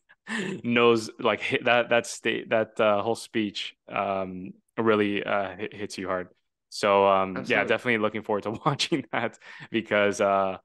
[0.64, 6.30] knows like that that state that uh, whole speech um really uh hits you hard
[6.70, 9.38] so um, yeah, definitely looking forward to watching that
[9.72, 10.58] because uh,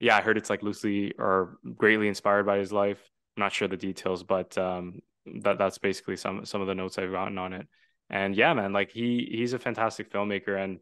[0.00, 3.00] yeah, I heard it's like loosely or greatly inspired by his life.
[3.36, 5.00] I'm not sure the details, but um,
[5.42, 7.66] that that's basically some some of the notes I've gotten on it.
[8.10, 10.80] And yeah, man, like he he's a fantastic filmmaker, and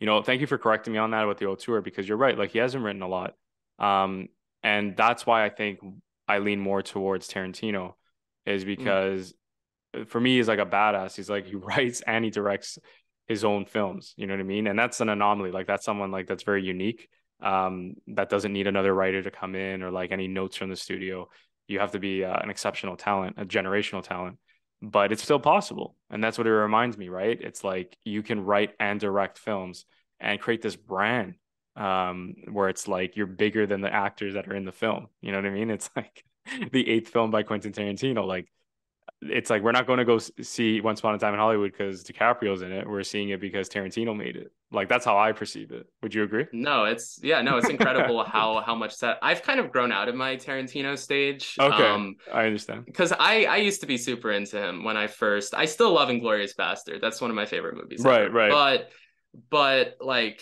[0.00, 2.36] you know, thank you for correcting me on that with the auteur because you're right.
[2.36, 3.34] Like he hasn't written a lot,
[3.78, 4.28] um,
[4.62, 5.78] and that's why I think
[6.26, 7.94] I lean more towards Tarantino,
[8.44, 8.66] is mm.
[8.66, 9.34] because
[9.94, 10.08] mm.
[10.08, 11.14] for me he's like a badass.
[11.14, 12.78] He's like he writes and he directs
[13.30, 14.12] his own films.
[14.16, 14.66] You know what I mean?
[14.66, 15.52] And that's an anomaly.
[15.52, 17.08] Like that's someone like that's very unique.
[17.40, 20.74] Um, that doesn't need another writer to come in or like any notes from the
[20.74, 21.28] studio.
[21.68, 24.38] You have to be uh, an exceptional talent, a generational talent,
[24.82, 25.94] but it's still possible.
[26.10, 27.40] And that's what it reminds me, right?
[27.40, 29.84] It's like you can write and direct films
[30.18, 31.34] and create this brand
[31.76, 35.06] um, where it's like you're bigger than the actors that are in the film.
[35.20, 35.70] You know what I mean?
[35.70, 36.24] It's like
[36.72, 38.26] the eighth film by Quentin Tarantino.
[38.26, 38.48] Like
[39.22, 42.02] it's like we're not going to go see Once Upon a Time in Hollywood because
[42.04, 42.88] DiCaprio's in it.
[42.88, 44.50] We're seeing it because Tarantino made it.
[44.72, 45.86] Like that's how I perceive it.
[46.02, 46.46] Would you agree?
[46.52, 50.08] No, it's yeah, no, it's incredible how how much that I've kind of grown out
[50.08, 51.54] of my Tarantino stage.
[51.58, 52.86] Okay, um, I understand.
[52.86, 55.54] Because I I used to be super into him when I first.
[55.54, 57.00] I still love Inglourious Bastard.
[57.02, 58.02] That's one of my favorite movies.
[58.02, 58.32] Right, ever.
[58.32, 58.50] right.
[58.50, 58.90] But
[59.50, 60.40] but like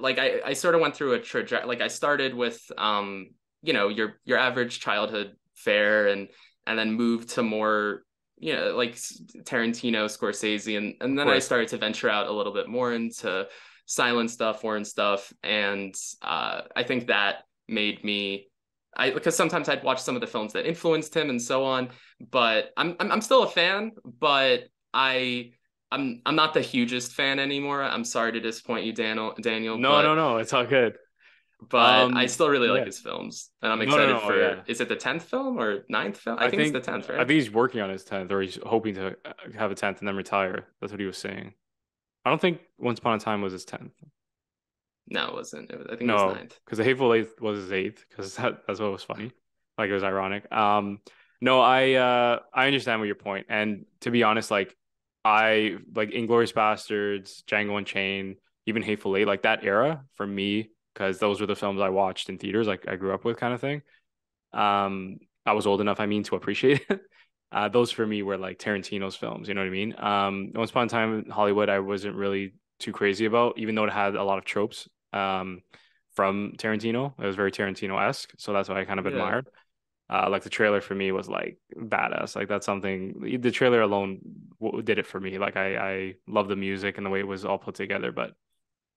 [0.00, 1.68] like I I sort of went through a trajectory.
[1.68, 3.30] Like I started with um
[3.62, 6.28] you know your your average childhood fare and
[6.66, 8.02] and then moved to more
[8.38, 12.52] you know like Tarantino, Scorsese, and and then I started to venture out a little
[12.52, 13.46] bit more into
[13.86, 18.48] silent stuff, foreign stuff, and uh, I think that made me.
[18.96, 21.90] I because sometimes I'd watch some of the films that influenced him and so on,
[22.30, 25.52] but I'm I'm, I'm still a fan, but I
[25.90, 27.82] I'm I'm not the hugest fan anymore.
[27.82, 29.34] I'm sorry to disappoint you, Daniel.
[29.40, 29.78] Daniel.
[29.78, 30.38] No, no, no.
[30.38, 30.96] It's all good
[31.68, 34.38] but um, I still really like his films, and I'm excited no, no, no, for.
[34.38, 34.60] Yeah.
[34.66, 36.38] Is it the tenth film or ninth film?
[36.38, 37.18] I, I think, think, it's the tenth, right?
[37.18, 40.00] I think he's working on his tenth, or he's hoping to uh, have a tenth
[40.00, 40.66] and then retire.
[40.80, 41.54] That's what he was saying.
[42.24, 43.92] I don't think Once Upon a Time was his tenth.
[45.08, 45.70] No, it wasn't.
[45.70, 46.60] It was, I think no, it was ninth.
[46.64, 48.04] Because the Hateful Eight was his eighth.
[48.08, 49.32] Because that, that's what was funny.
[49.78, 50.50] Like it was ironic.
[50.52, 51.00] Um,
[51.40, 54.74] no, I uh, I understand what your point, and to be honest, like
[55.24, 61.18] I like Inglourious Basterds, Django Unchained, even Hateful Eight, like that era for me because
[61.20, 63.60] those were the films I watched in theaters, like I grew up with, kind of
[63.60, 63.82] thing.
[64.52, 67.00] Um, I was old enough, I mean, to appreciate it.
[67.52, 69.48] Uh, those for me were like Tarantino's films.
[69.48, 69.94] You know what I mean?
[69.98, 73.84] Um, Once Upon a Time in Hollywood, I wasn't really too crazy about, even though
[73.84, 75.62] it had a lot of tropes um,
[76.14, 77.14] from Tarantino.
[77.18, 79.12] It was very Tarantino esque, so that's why I kind of yeah.
[79.12, 79.48] admired.
[80.08, 82.36] uh, like the trailer for me was like badass.
[82.36, 84.20] Like that's something the trailer alone
[84.84, 85.38] did it for me.
[85.38, 88.12] Like I I love the music and the way it was all put together.
[88.12, 88.32] But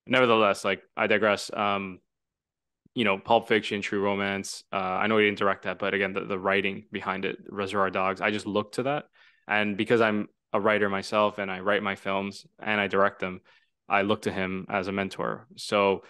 [0.10, 1.52] nevertheless, like I digress.
[1.54, 2.00] Um,
[2.96, 4.64] you know, Pulp Fiction, True Romance.
[4.74, 7.92] Uh, I know he didn't direct that, but again, the, the writing behind it, Reservoir
[7.92, 8.20] Dogs.
[8.20, 9.06] I just look to that,
[9.48, 13.42] and because I'm a writer myself and I write my films and I direct them,
[13.88, 15.48] I look to him as a mentor.
[15.56, 16.04] So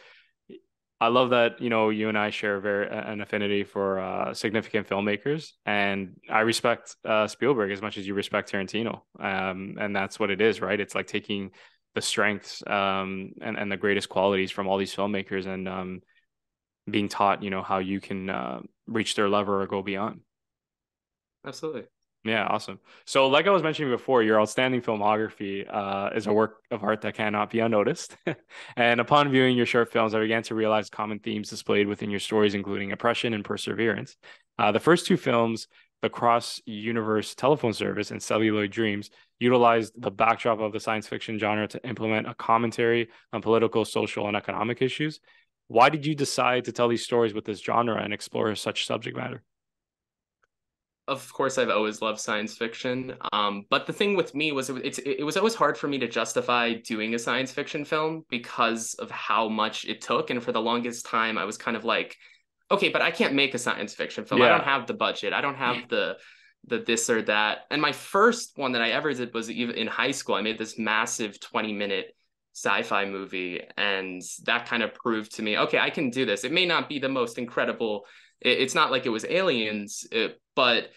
[1.01, 4.87] I love that you know you and I share very an affinity for uh, significant
[4.87, 10.19] filmmakers, and I respect uh, Spielberg as much as you respect Tarantino, um, and that's
[10.19, 10.79] what it is, right?
[10.79, 11.51] It's like taking
[11.95, 16.01] the strengths um, and and the greatest qualities from all these filmmakers and um,
[16.89, 20.21] being taught, you know, how you can uh, reach their level or go beyond.
[21.45, 21.83] Absolutely.
[22.25, 22.79] Yeah, awesome.
[23.05, 27.01] So, like I was mentioning before, your outstanding filmography uh, is a work of art
[27.01, 28.17] that cannot be unnoticed.
[28.75, 32.19] and upon viewing your short films, I began to realize common themes displayed within your
[32.19, 34.17] stories, including oppression and perseverance.
[34.57, 35.67] Uh, the first two films,
[36.01, 39.09] The Cross Universe Telephone Service and Celluloid Dreams,
[39.39, 44.27] utilized the backdrop of the science fiction genre to implement a commentary on political, social,
[44.27, 45.19] and economic issues.
[45.67, 49.15] Why did you decide to tell these stories with this genre and explore such subject
[49.15, 49.43] matter?
[51.09, 53.15] of course I've always loved science fiction.
[53.33, 56.07] Um, but the thing with me was it, it was always hard for me to
[56.07, 60.29] justify doing a science fiction film because of how much it took.
[60.29, 62.15] And for the longest time, I was kind of like,
[62.71, 64.41] okay, but I can't make a science fiction film.
[64.41, 64.47] Yeah.
[64.47, 65.33] I don't have the budget.
[65.33, 66.17] I don't have the
[66.67, 67.59] the this or that.
[67.71, 70.35] And my first one that I ever did was even in high school.
[70.35, 72.15] I made this massive 20 minute
[72.55, 76.51] sci-fi movie and that kind of proved to me okay i can do this it
[76.51, 78.05] may not be the most incredible
[78.41, 80.89] it's not like it was aliens it, but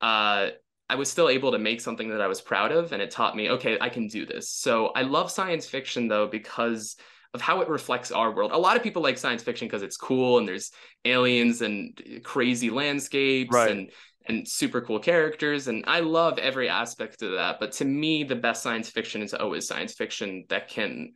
[0.00, 0.50] uh,
[0.88, 3.36] I was still able to make something that I was proud of, and it taught
[3.36, 4.50] me, okay, I can do this.
[4.50, 6.96] So I love science fiction though because
[7.32, 8.50] of how it reflects our world.
[8.52, 10.72] A lot of people like science fiction because it's cool and there's
[11.04, 13.70] aliens and eh, crazy landscapes right.
[13.70, 13.90] and
[14.26, 17.58] and super cool characters and I love every aspect of that.
[17.58, 21.12] But to me, the best science fiction is always science fiction that can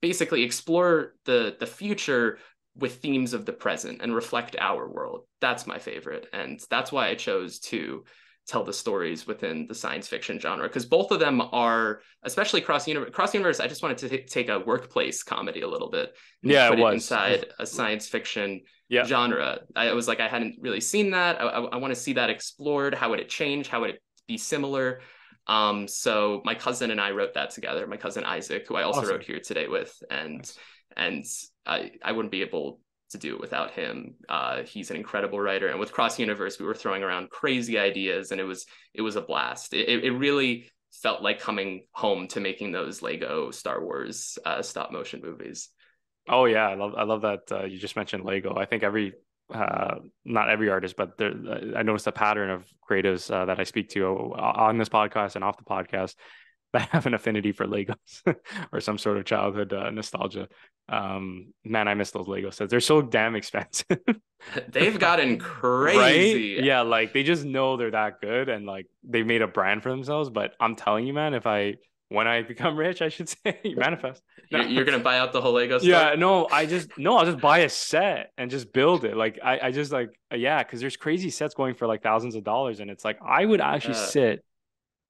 [0.00, 2.38] basically explore the the future
[2.76, 5.22] with themes of the present and reflect our world.
[5.40, 6.26] That's my favorite.
[6.32, 8.04] And that's why I chose to
[8.48, 12.88] tell the stories within the science fiction genre because both of them are especially cross
[12.88, 16.16] universe cross universe i just wanted to t- take a workplace comedy a little bit
[16.42, 19.04] yeah it was inside a science fiction yeah.
[19.04, 22.14] genre i was like i hadn't really seen that i, I, I want to see
[22.14, 25.00] that explored how would it change how would it be similar
[25.46, 29.00] um so my cousin and i wrote that together my cousin isaac who i also
[29.00, 29.12] awesome.
[29.12, 30.58] wrote here today with and nice.
[30.96, 31.24] and
[31.66, 34.14] i i wouldn't be able to do without him.
[34.28, 38.32] Uh, he's an incredible writer, and with Cross Universe, we were throwing around crazy ideas,
[38.32, 39.74] and it was it was a blast.
[39.74, 44.90] It, it really felt like coming home to making those Lego Star Wars uh, stop
[44.92, 45.68] motion movies.
[46.28, 48.56] Oh yeah, I love I love that uh, you just mentioned Lego.
[48.56, 49.14] I think every
[49.52, 51.32] uh, not every artist, but there,
[51.74, 55.44] I noticed a pattern of creatives uh, that I speak to on this podcast and
[55.44, 56.14] off the podcast
[56.72, 58.22] that have an affinity for Legos
[58.72, 60.48] or some sort of childhood uh, nostalgia.
[60.88, 62.70] Um, man, I miss those Lego sets.
[62.70, 63.98] They're so damn expensive.
[64.68, 66.56] They've gotten crazy.
[66.56, 66.64] Right?
[66.64, 69.90] Yeah, like they just know they're that good and like they made a brand for
[69.90, 70.30] themselves.
[70.30, 71.76] But I'm telling you, man, if I
[72.10, 74.22] when I become rich, I should say manifest.
[74.50, 74.60] No.
[74.60, 75.90] You're, gonna buy out the whole Lego store?
[75.90, 79.16] Yeah, no, I just no, I'll just buy a set and just build it.
[79.16, 82.44] Like I, I just like yeah, because there's crazy sets going for like thousands of
[82.44, 84.44] dollars, and it's like I would actually uh, sit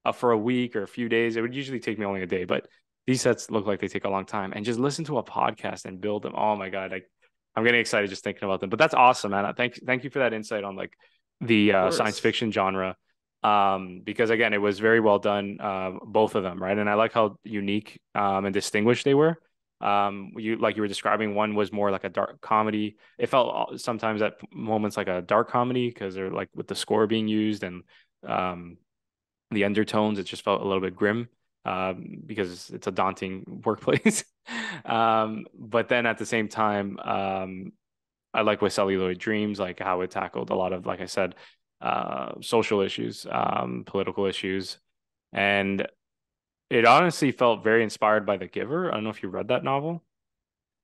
[0.04, 1.37] uh, for a week or a few days.
[1.37, 2.66] It would usually take me only a day, but
[3.06, 4.52] these sets look like they take a long time.
[4.54, 6.34] And just listen to a podcast and build them.
[6.37, 7.00] Oh my god, I,
[7.56, 8.70] I'm getting excited just thinking about them.
[8.70, 9.52] But that's awesome, man.
[9.54, 10.92] Thank thank you for that insight on like
[11.40, 12.96] the uh, science fiction genre.
[13.42, 16.76] Um, because again, it was very well done, uh, both of them, right?
[16.76, 19.38] And I like how unique um, and distinguished they were.
[19.80, 22.96] Um, you like you were describing, one was more like a dark comedy.
[23.16, 27.06] It felt sometimes at moments like a dark comedy because they're like with the score
[27.06, 27.84] being used and
[28.26, 28.78] um,
[29.50, 30.18] the undertones.
[30.18, 31.28] It just felt a little bit grim
[31.64, 34.24] um, because it's a daunting workplace.
[34.84, 37.72] um, but then at the same time, um,
[38.34, 41.34] I like with Celluloid Dreams, like how it tackled a lot of, like I said,
[41.80, 44.78] uh, social issues, um, political issues,
[45.32, 45.87] and
[46.70, 48.90] it honestly felt very inspired by The Giver.
[48.90, 50.02] I don't know if you read that novel.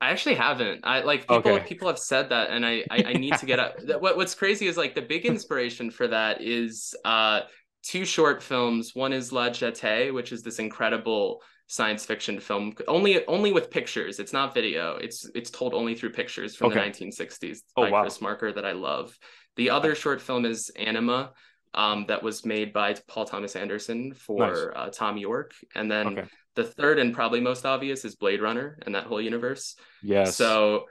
[0.01, 0.81] I actually haven't.
[0.85, 1.37] I like people.
[1.37, 1.65] Okay.
[1.67, 3.77] People have said that, and I I, I need to get up.
[4.01, 7.41] what What's crazy is like the big inspiration for that is uh
[7.85, 8.95] two short films.
[8.95, 14.19] One is La Jetée, which is this incredible science fiction film, only only with pictures.
[14.19, 14.97] It's not video.
[14.97, 16.91] It's it's told only through pictures from okay.
[16.91, 18.03] the 1960s oh, by wow.
[18.03, 19.17] Chris Marker that I love.
[19.57, 21.33] The other short film is Anima,
[21.75, 24.67] um, that was made by Paul Thomas Anderson for nice.
[24.75, 26.29] uh, Thom Yorke, and then okay.
[26.55, 29.77] the third and probably most obvious is Blade Runner and that whole universe.
[30.03, 30.87] yeah So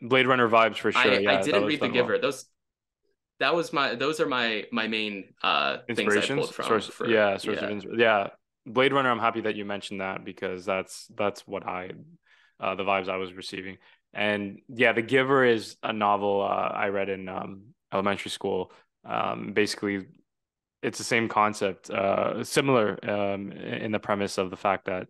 [0.00, 1.00] Blade Runner vibes for sure.
[1.00, 2.12] I, yeah, I didn't read The Giver.
[2.12, 2.22] Well.
[2.22, 2.46] Those
[3.42, 6.64] that was my those are my my main uh things I pulled from.
[6.64, 7.64] Source, for, yeah, source yeah.
[7.64, 8.00] of inspiration.
[8.00, 8.28] Yeah,
[8.66, 9.10] Blade Runner.
[9.10, 11.90] I'm happy that you mentioned that because that's that's what I
[12.60, 13.78] uh, the vibes I was receiving.
[14.14, 18.72] And yeah, The Giver is a novel uh, I read in um, elementary school.
[19.04, 20.06] Um, basically,
[20.82, 25.08] it's the same concept, uh, similar um, in the premise of the fact that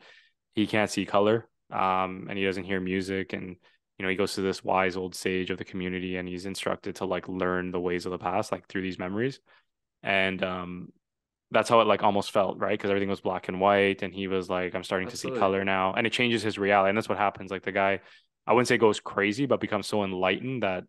[0.55, 3.57] he can't see color um, and he doesn't hear music and
[4.03, 6.97] you know he goes to this wise old sage of the community and he's instructed
[6.97, 9.38] to like learn the ways of the past like through these memories.
[10.03, 10.88] And um
[11.53, 12.77] that's how it like almost felt right?
[12.77, 15.37] Because everything was black and white and he was like i'm starting Absolutely.
[15.37, 15.95] to see color now.
[15.95, 17.53] And it changes his reality and that's what happens.
[17.53, 18.01] Like the guy
[18.45, 20.83] i wouldn't say goes crazy but becomes so enlightened that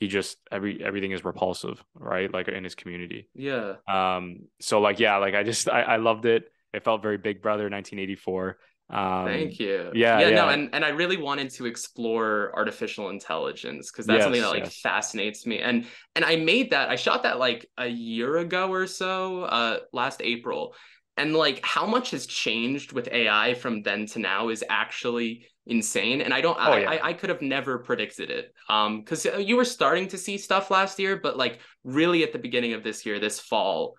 [0.00, 2.32] he just every everything is repulsive right?
[2.32, 3.28] Like in his community.
[3.34, 3.74] Yeah.
[3.86, 6.50] Um so like yeah like i just i, I loved it.
[6.72, 8.56] It felt very big brother 1984
[8.90, 9.90] um, Thank you.
[9.94, 14.18] Yeah, yeah, yeah, no, and and I really wanted to explore artificial intelligence because that's
[14.18, 14.80] yes, something that like yes.
[14.80, 15.60] fascinates me.
[15.60, 16.90] And and I made that.
[16.90, 20.74] I shot that like a year ago or so, uh, last April.
[21.16, 26.20] And like how much has changed with AI from then to now is actually insane.
[26.20, 26.90] And I don't, oh, I, yeah.
[26.90, 28.52] I, I could have never predicted it.
[28.68, 32.32] Um, because uh, you were starting to see stuff last year, but like really at
[32.32, 33.96] the beginning of this year, this fall,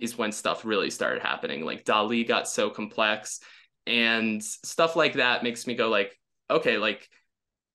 [0.00, 1.64] is when stuff really started happening.
[1.64, 3.40] Like DALL-E got so complex
[3.86, 6.18] and stuff like that makes me go like
[6.50, 7.08] okay like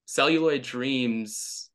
[0.05, 1.69] celluloid dreams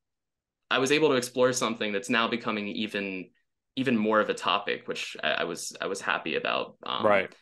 [0.70, 3.30] i was able to explore something that's now becoming even
[3.76, 7.32] even more of a topic which i, I was i was happy about um, right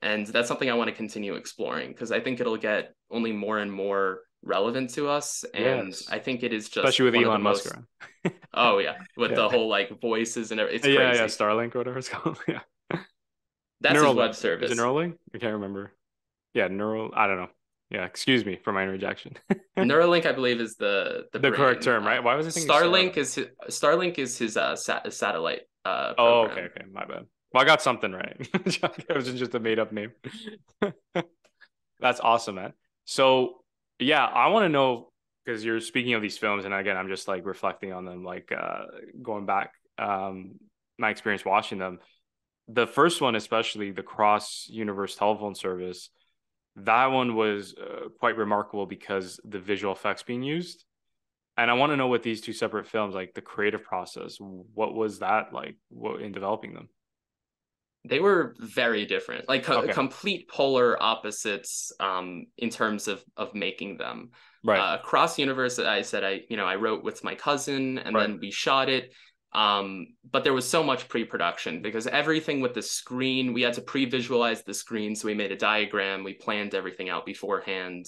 [0.00, 3.58] and that's something i want to continue exploring because i think it'll get only more
[3.58, 6.08] and more relevant to us and yes.
[6.10, 7.76] i think it is just especially with elon musk
[8.24, 8.34] most...
[8.54, 9.36] oh yeah with yeah.
[9.36, 11.22] the whole like voices and everything it's yeah crazy.
[11.22, 12.60] yeah starlink or whatever it's called yeah
[13.80, 15.14] that's Neural, his web service is it Neuralink?
[15.34, 15.92] i can't remember
[16.54, 17.10] yeah, neural.
[17.14, 17.48] I don't know.
[17.90, 19.34] Yeah, excuse me for my interjection.
[19.76, 22.24] Neuralink, I believe, is the the, the correct term, right?
[22.24, 25.62] Why was I thinking Starlink is his, Starlink is his uh sat- satellite.
[25.84, 27.26] Uh, oh, okay, okay, my bad.
[27.52, 28.36] Well, I got something right.
[28.54, 30.12] it was just a made up name.
[32.00, 32.72] That's awesome, man.
[33.04, 33.62] So
[33.98, 35.10] yeah, I want to know
[35.44, 38.52] because you're speaking of these films, and again, I'm just like reflecting on them, like
[38.56, 38.84] uh,
[39.22, 40.54] going back um,
[40.98, 41.98] my experience watching them.
[42.68, 46.10] The first one, especially the cross universe telephone service
[46.76, 50.84] that one was uh, quite remarkable because the visual effects being used.
[51.58, 54.94] And i want to know what these two separate films like the creative process what
[54.94, 56.88] was that like what, in developing them?
[58.08, 59.92] They were very different like co- okay.
[59.92, 64.30] complete polar opposites um in terms of of making them.
[64.64, 64.78] Right.
[64.78, 68.28] Uh, across universe i said i you know i wrote with my cousin and right.
[68.28, 69.12] then we shot it
[69.54, 73.82] um, but there was so much pre-production because everything with the screen, we had to
[73.82, 75.14] pre-visualize the screen.
[75.14, 78.06] So we made a diagram, we planned everything out beforehand.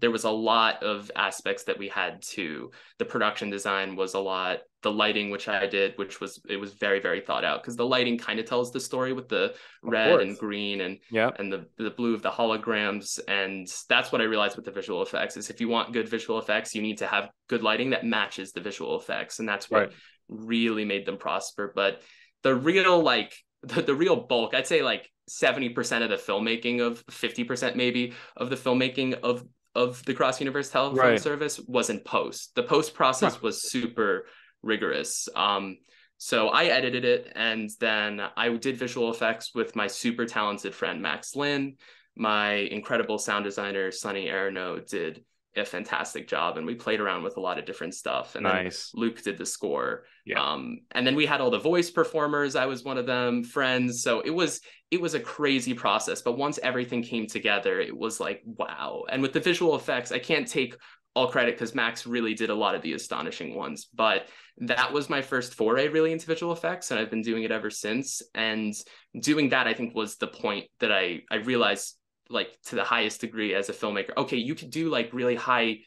[0.00, 2.70] There was a lot of aspects that we had to.
[2.98, 4.60] The production design was a lot.
[4.82, 7.84] The lighting, which I did, which was it was very very thought out because the
[7.84, 11.66] lighting kind of tells the story with the red and green and yeah and the
[11.78, 13.18] the blue of the holograms.
[13.26, 16.38] And that's what I realized with the visual effects is if you want good visual
[16.38, 19.80] effects, you need to have good lighting that matches the visual effects, and that's what
[19.80, 19.92] right
[20.28, 21.72] really made them prosper.
[21.74, 22.02] But
[22.42, 27.04] the real like the, the real bulk, I'd say like 70% of the filmmaking of
[27.06, 31.20] 50% maybe of the filmmaking of of the cross universe telephone right.
[31.20, 32.52] service was in post.
[32.56, 33.40] The post process huh.
[33.42, 34.26] was super
[34.62, 35.28] rigorous.
[35.36, 35.76] Um
[36.16, 41.00] so I edited it and then I did visual effects with my super talented friend
[41.00, 41.76] Max Lin.
[42.16, 45.24] My incredible sound designer Sonny Arno did
[45.58, 48.34] a fantastic job and we played around with a lot of different stuff.
[48.34, 48.90] And nice.
[48.92, 50.04] then luke did the score.
[50.24, 50.42] Yeah.
[50.42, 52.56] um and then we had all the voice performers.
[52.56, 54.02] I was one of them friends.
[54.02, 58.20] So it was it was a crazy process but once everything came together it was
[58.20, 59.04] like wow.
[59.08, 60.76] And with the visual effects i can't take
[61.14, 65.08] all credit because max really did a lot of the astonishing ones but that was
[65.08, 68.22] my first foray really into visual effects and i've been doing it ever since.
[68.34, 68.74] And
[69.20, 71.96] doing that i think was the point that i i realized
[72.30, 74.10] like to the highest degree as a filmmaker.
[74.16, 75.78] Okay you could do like really high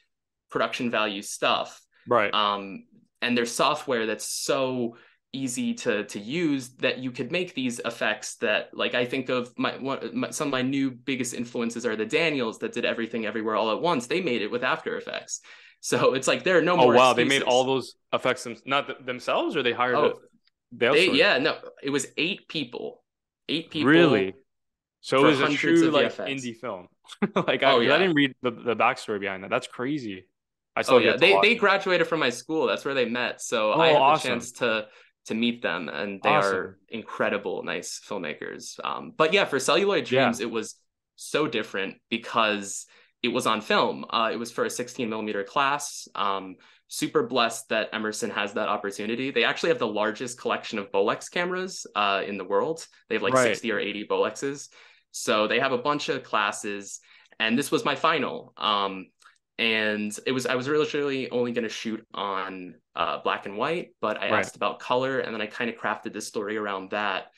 [0.49, 2.33] production value stuff right.
[2.33, 2.83] um
[3.21, 4.95] and there's software that's so
[5.33, 9.53] easy to to use that you could make these effects that like I think of
[9.57, 13.25] my, one, my, some of my new biggest influences are the Daniels that did everything
[13.25, 14.07] everywhere all at once.
[14.07, 15.41] They made it with After Effects.
[15.79, 17.29] So it's like there are no oh, more wow excuses.
[17.29, 20.13] they made all those effects them, not th- themselves or they hired oh, a,
[20.73, 23.03] they, they yeah no it was eight people.
[23.49, 24.33] Eight people really
[25.01, 26.29] so it was a true like VFX.
[26.29, 26.87] indie film.
[27.47, 27.95] like I, oh, yeah.
[27.95, 29.49] I didn't read the, the backstory behind that.
[29.49, 30.27] That's crazy.
[30.75, 31.17] I still oh, yeah.
[31.17, 32.67] They they graduated from my school.
[32.67, 33.41] That's where they met.
[33.41, 34.29] So oh, I had awesome.
[34.29, 34.87] the chance to
[35.25, 36.55] to meet them, and they awesome.
[36.55, 38.79] are incredible, nice filmmakers.
[38.83, 40.47] Um, but yeah, for Celluloid Dreams, yeah.
[40.47, 40.75] it was
[41.15, 42.85] so different because
[43.21, 44.05] it was on film.
[44.09, 46.07] Uh, it was for a 16 millimeter class.
[46.15, 46.55] Um,
[46.87, 49.31] super blessed that Emerson has that opportunity.
[49.31, 52.85] They actually have the largest collection of Bolex cameras uh, in the world.
[53.07, 53.47] They have like right.
[53.47, 54.69] 60 or 80 Bolexes.
[55.11, 56.99] So they have a bunch of classes.
[57.39, 58.53] And this was my final.
[58.57, 59.07] Um,
[59.57, 63.93] and it was I was originally only going to shoot on uh, black and white,
[64.01, 64.39] but I right.
[64.39, 67.31] asked about color, and then I kind of crafted this story around that.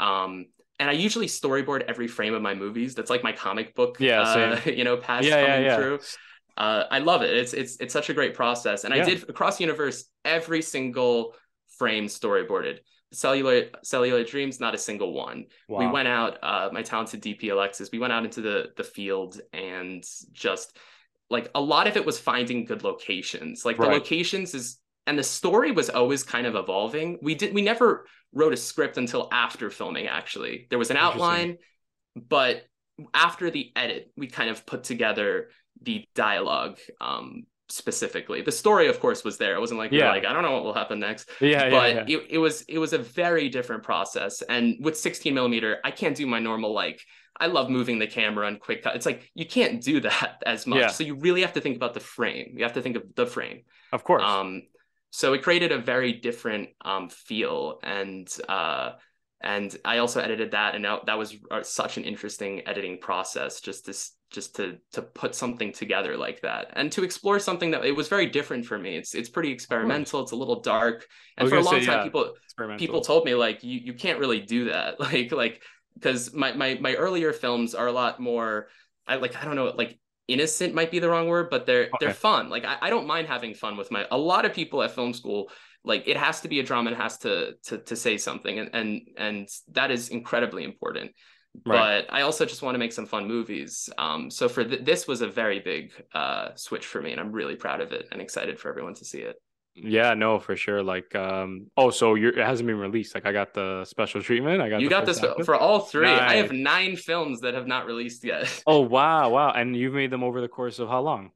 [0.00, 0.46] Um,
[0.78, 2.94] and I usually storyboard every frame of my movies.
[2.94, 5.76] That's like my comic book, yeah, uh, you know, past yeah, coming yeah, yeah.
[5.76, 5.98] through.
[6.56, 7.36] Uh, I love it.
[7.36, 11.34] It's it's it's such a great process, and I did across the universe every single
[11.78, 12.78] frame storyboarded.
[13.16, 15.46] Celluloid Celluloid Dreams, not a single one.
[15.68, 15.80] Wow.
[15.80, 16.38] We went out.
[16.42, 17.90] Uh, my talented DP Alexis.
[17.90, 20.76] We went out into the the field and just
[21.30, 23.64] like a lot of it was finding good locations.
[23.64, 23.88] Like right.
[23.88, 27.18] the locations is and the story was always kind of evolving.
[27.22, 30.66] We did we never wrote a script until after filming actually.
[30.68, 31.56] There was an outline,
[32.14, 32.64] but
[33.14, 35.48] after the edit, we kind of put together
[35.82, 38.42] the dialogue um specifically.
[38.42, 39.54] The story, of course, was there.
[39.54, 40.10] It wasn't like yeah.
[40.10, 41.28] like I don't know what will happen next.
[41.40, 42.16] Yeah, but yeah, yeah.
[42.18, 44.42] It, it was it was a very different process.
[44.42, 47.00] And with 16 millimeter, I can't do my normal like
[47.38, 48.96] I love moving the camera and quick cut.
[48.96, 50.80] It's like you can't do that as much.
[50.80, 50.88] Yeah.
[50.88, 52.54] So you really have to think about the frame.
[52.56, 53.62] You have to think of the frame.
[53.92, 54.22] Of course.
[54.22, 54.62] Um,
[55.10, 58.92] so it created a very different um, feel, and uh,
[59.46, 63.60] and I also edited that, and that was uh, such an interesting editing process.
[63.60, 63.94] Just to
[64.32, 68.08] just to to put something together like that, and to explore something that it was
[68.08, 68.96] very different for me.
[68.96, 70.20] It's it's pretty experimental.
[70.20, 71.06] It's a little dark,
[71.38, 72.34] and for a long say, time, yeah, people
[72.76, 74.98] people told me like you you can't really do that.
[75.06, 75.62] Like like
[75.94, 78.66] because my, my my earlier films are a lot more
[79.06, 79.96] I like I don't know like
[80.28, 81.92] innocent might be the wrong word but they're okay.
[82.00, 84.82] they're fun like I, I don't mind having fun with my a lot of people
[84.82, 85.50] at film school
[85.86, 88.70] like it has to be a drama and has to to to say something and
[88.74, 91.12] and and that is incredibly important
[91.64, 92.04] right.
[92.06, 95.06] but I also just want to make some fun movies um so for th- this
[95.06, 98.20] was a very big uh switch for me and I'm really proud of it and
[98.20, 99.36] excited for everyone to see it
[99.78, 100.82] yeah, no, for sure.
[100.82, 103.14] Like, um, oh, so you're, it hasn't been released.
[103.14, 104.62] Like, I got the special treatment.
[104.62, 106.06] I got you got this for all three.
[106.06, 106.30] Nice.
[106.30, 108.62] I have nine films that have not released yet.
[108.66, 109.50] oh wow, wow!
[109.50, 111.30] And you've made them over the course of how long?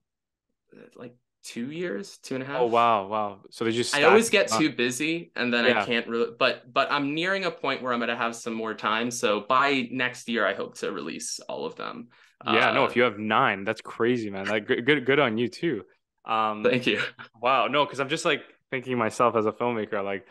[0.96, 2.60] Like two years, two and a half.
[2.60, 3.38] Oh wow, wow!
[3.50, 3.94] So they just.
[3.94, 5.82] I always get too busy, and then yeah.
[5.82, 6.32] I can't really.
[6.38, 9.10] But but I'm nearing a point where I'm gonna have some more time.
[9.10, 12.08] So by next year, I hope to release all of them.
[12.44, 12.84] Yeah, uh, no.
[12.84, 14.46] If you have nine, that's crazy, man.
[14.46, 15.82] Like good, good, good on you too.
[16.24, 17.00] Um, Thank you.
[17.40, 17.66] Wow.
[17.66, 20.26] No, because I'm just like thinking myself as a filmmaker, like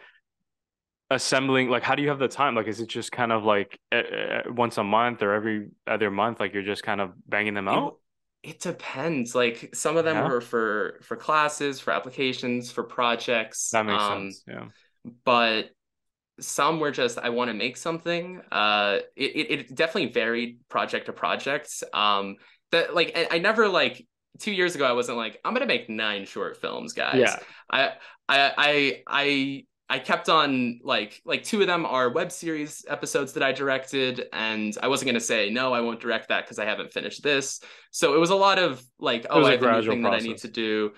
[1.12, 2.56] assembling, like, how do you have the time?
[2.56, 4.02] Like, is it just kind of like uh,
[4.48, 6.40] once a month or every other month?
[6.40, 7.99] Like, you're just kind of banging them out?
[8.44, 9.36] It, depends.
[9.36, 10.30] Like, some of them yeah.
[10.30, 13.70] were for for classes, for applications, for projects.
[13.72, 14.44] That makes um, sense.
[14.48, 14.66] Yeah.
[15.26, 15.70] But
[16.40, 18.42] some were just I want to make something.
[18.52, 21.84] Uh, it, it, it definitely varied project to project.
[21.94, 22.38] Um,
[22.72, 24.06] that like I, I never like
[24.40, 27.16] two years ago I wasn't like I'm gonna make nine short films, guys.
[27.18, 27.38] Yeah.
[27.70, 27.92] I
[28.28, 33.34] I I I I kept on like like two of them are web series episodes
[33.34, 36.66] that I directed, and I wasn't gonna say no, I won't direct that because I
[36.66, 37.60] haven't finished this.
[37.92, 40.22] So it was a lot of like, oh, I have a new thing process.
[40.22, 40.92] that I need to do.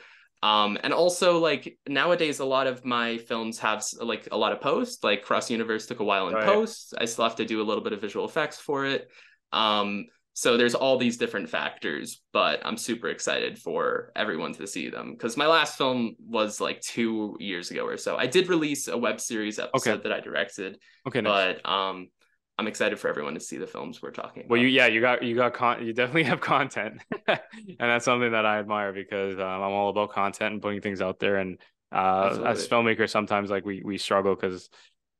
[0.43, 4.59] Um, and also like nowadays, a lot of my films have like a lot of
[4.59, 5.03] post.
[5.03, 6.45] Like Cross Universe took a while in right.
[6.45, 6.93] post.
[6.97, 9.09] I still have to do a little bit of visual effects for it.
[9.53, 14.89] Um, so there's all these different factors but i'm super excited for everyone to see
[14.89, 15.11] them.
[15.11, 18.17] Because my last film was like two years ago or so.
[18.17, 20.03] I did release a web series episode okay.
[20.03, 20.77] that i directed
[21.07, 21.57] okay nice.
[21.63, 22.09] but um
[22.57, 25.23] i'm excited for everyone to see the films we're talking well you yeah you got
[25.23, 27.01] you got con you definitely have content.
[27.27, 31.01] And that's something that i admire because um, i'm all about content and putting things
[31.01, 31.37] out there.
[31.37, 31.57] And
[31.91, 34.69] uh, as filmmakers sometimes like we we struggle because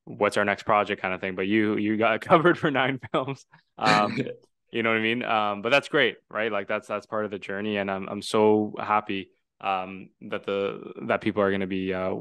[0.06, 1.36] what's our next project kind of thing.
[1.36, 3.46] But you you got covered for nine films.
[3.78, 4.18] Um
[4.72, 5.24] you know what I mean?
[5.24, 6.52] Um, but that's great, right?
[6.52, 10.94] Like that's that's part of the journey, and I'm I'm so happy um, that the
[11.08, 12.16] that people are going to be uh,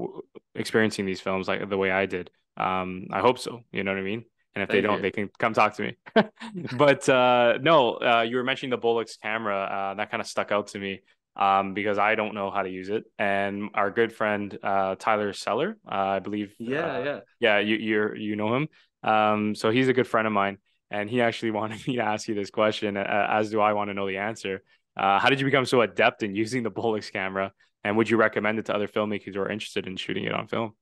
[0.55, 2.31] experiencing these films like the way I did.
[2.57, 3.61] Um, I hope so.
[3.73, 4.25] You know what I mean?
[4.55, 5.03] And if Thank they don't, you.
[5.03, 5.97] they can come talk to me.
[6.77, 9.63] but uh, no, uh, you were mentioning the Bolex camera.
[9.63, 11.03] Uh, that kind of stuck out to me
[11.37, 13.05] um, because I don't know how to use it.
[13.17, 16.53] And our good friend uh, Tyler Seller, uh, I believe.
[16.59, 17.59] Yeah, yeah, yeah.
[17.61, 18.69] You you you know him.
[19.03, 20.59] Um, so he's a good friend of mine
[20.91, 23.91] and he actually wanted me to ask you this question, uh, as do I want
[23.91, 24.63] to know the answer.
[24.97, 27.53] Uh, how did you become so adept in using the Bolex camera,
[27.85, 30.47] and would you recommend it to other filmmakers who are interested in shooting it on
[30.47, 30.73] film?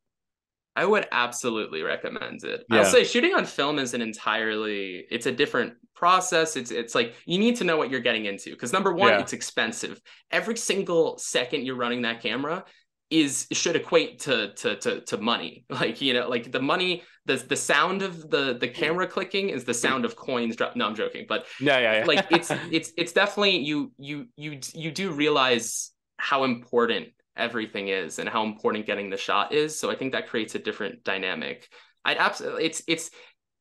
[0.78, 2.64] I would absolutely recommend it.
[2.70, 2.78] Yeah.
[2.78, 6.56] I'll say shooting on film is an entirely it's a different process.
[6.56, 9.18] It's it's like you need to know what you're getting into because number one, yeah.
[9.18, 10.00] it's expensive.
[10.30, 12.64] Every single second you're running that camera
[13.11, 15.64] is should equate to to to to money.
[15.70, 19.64] Like you know, like the money, the the sound of the the camera clicking is
[19.64, 20.76] the sound of coins drop.
[20.76, 22.04] No, I'm joking, but yeah, yeah, yeah.
[22.04, 28.18] like it's it's it's definitely you you you you do realize how important everything is
[28.18, 29.78] and how important getting the shot is.
[29.78, 31.68] So I think that creates a different dynamic.
[32.04, 33.11] I'd absolutely it's it's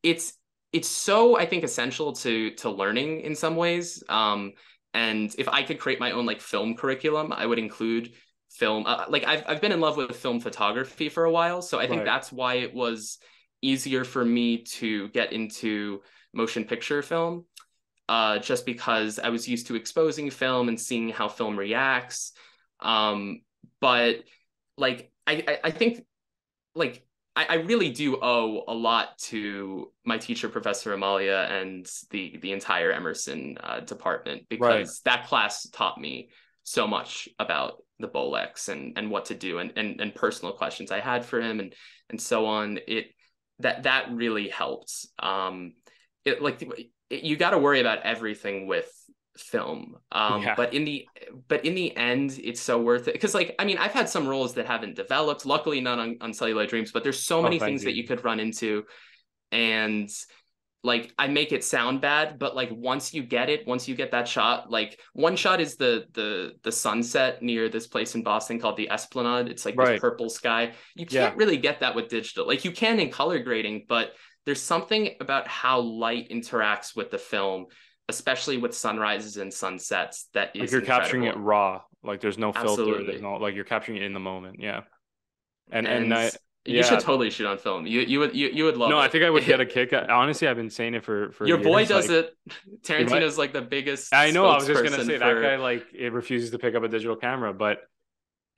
[0.02, 0.32] it's
[0.72, 4.02] it's so I think essential to to learning in some ways.
[4.08, 4.52] Um,
[4.94, 8.12] and if I could create my own like film curriculum, I would include
[8.50, 8.84] film.
[8.86, 11.86] Uh, like I've I've been in love with film photography for a while, so I
[11.86, 12.04] think Right.
[12.04, 13.18] that's why it was
[13.62, 17.44] easier for me to get into motion picture film.
[18.08, 22.32] Uh, just because I was used to exposing film and seeing how film reacts.
[22.80, 23.42] Um,
[23.82, 24.24] but
[24.78, 26.06] like I, I, I think
[26.74, 27.04] like
[27.36, 32.52] I, I really do owe a lot to my teacher, Professor Amalia, and the the
[32.52, 36.30] entire Emerson uh, department because that class taught me
[36.62, 40.90] so much about the Bolex and and what to do and and, and personal questions
[40.90, 41.74] I had for him and
[42.10, 42.78] and so on.
[42.86, 43.06] It
[43.60, 45.06] that that really helped.
[45.18, 45.74] Um,
[46.24, 48.90] it like it, you got to worry about everything with
[49.36, 50.54] film um Yeah.
[50.56, 51.06] but in the
[51.46, 54.26] but in the end it's so worth it because like i mean i've had some
[54.26, 57.60] roles that haven't developed luckily not on, on celluloid dreams but there's so Oh, many
[57.60, 58.02] thank things that you.
[58.02, 58.82] you could run into
[59.52, 60.10] and
[60.84, 64.12] like i make it sound bad but like once you get it once you get
[64.12, 68.60] that shot like one shot is the the the sunset near this place in boston
[68.60, 69.48] called the esplanade.
[69.48, 69.92] It's like Right.
[69.92, 70.72] this purple sky.
[70.94, 71.34] You can't Yeah.
[71.36, 72.46] really get that with digital.
[72.46, 74.12] Like you can in color grading but
[74.46, 77.66] there's something about how light interacts with the film
[78.08, 81.82] especially with sunrises and sunsets that is like you're capturing it raw.
[82.02, 82.70] Like there's no filter.
[82.70, 83.06] Absolutely.
[83.06, 84.56] there's no like you're capturing it in the moment.
[84.60, 84.82] Yeah.
[85.70, 86.30] And and, and, I
[86.68, 86.82] you yeah.
[86.82, 89.02] should totally shoot on film you you would you, you would love no it.
[89.04, 91.58] I think I would get a kick honestly I've been saying it for for your
[91.58, 92.36] boy does like- it
[92.82, 95.86] tarantino's like the biggest I know I was just gonna say for- that guy like
[95.94, 97.78] it refuses to pick up a digital camera but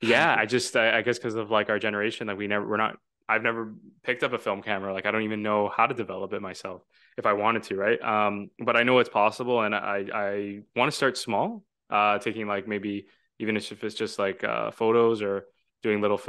[0.01, 2.77] yeah I just I, I guess because of like our generation like we never we're
[2.77, 2.97] not
[3.29, 6.33] I've never picked up a film camera like I don't even know how to develop
[6.33, 6.83] it myself
[7.17, 10.91] if I wanted to right um but I know it's possible and I I want
[10.91, 13.05] to start small uh taking like maybe
[13.39, 15.45] even if it's just like uh photos or
[15.81, 16.19] doing little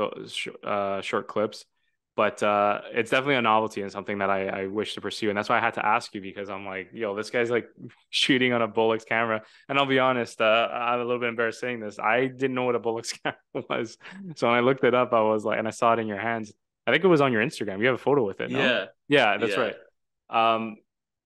[0.64, 1.64] uh short clips
[2.14, 5.28] but uh, it's definitely a novelty and something that I, I wish to pursue.
[5.30, 7.68] And that's why I had to ask you because I'm like, yo, this guy's like
[8.10, 9.42] shooting on a Bolex camera.
[9.68, 11.98] And I'll be honest, uh, I'm a little bit embarrassed saying this.
[11.98, 13.38] I didn't know what a Bolex camera
[13.70, 13.96] was.
[14.36, 16.18] So when I looked it up, I was like, and I saw it in your
[16.20, 16.52] hands.
[16.86, 17.78] I think it was on your Instagram.
[17.80, 18.50] You have a photo with it.
[18.50, 18.58] no?
[18.58, 19.70] yeah Yeah, that's Yeah.
[20.30, 20.54] right.
[20.54, 20.76] Um,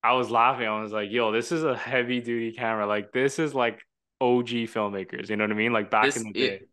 [0.03, 0.69] I was laughing.
[0.69, 2.87] I was like, yo, this is a heavy duty camera.
[2.87, 3.81] Like, this is like
[4.21, 5.31] OG filmmakers.
[5.31, 5.73] You know what I mean?
[5.73, 6.41] Like back This- in the day.
[6.47, 6.69] it-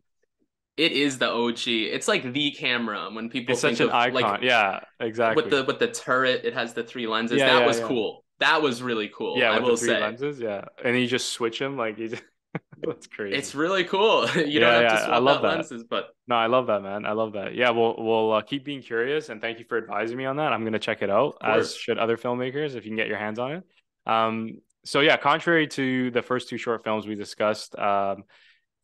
[0.76, 3.94] it is the og it's like the camera when people it's think such an of,
[3.94, 4.14] icon.
[4.14, 5.42] like yeah, exactly.
[5.42, 7.86] with the with the turret it has the three lenses Yeah, that yeah, was yeah.
[7.86, 10.40] cool that was really cool yeah, i with will the three say lenses.
[10.40, 12.08] Yeah, and you just switch them like you.
[12.08, 12.22] Just,
[12.82, 13.36] that's crazy.
[13.36, 15.56] it's really cool you don't have to I swap love out that.
[15.56, 17.04] lenses but no, I love that, man.
[17.06, 17.54] I love that.
[17.54, 20.52] Yeah, we'll we'll uh, keep being curious, and thank you for advising me on that.
[20.52, 23.38] I'm gonna check it out, as should other filmmakers if you can get your hands
[23.38, 23.64] on it.
[24.06, 28.24] Um, so yeah, contrary to the first two short films we discussed, um,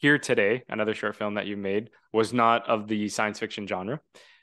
[0.00, 4.00] here today, another short film that you made was not of the science fiction genre.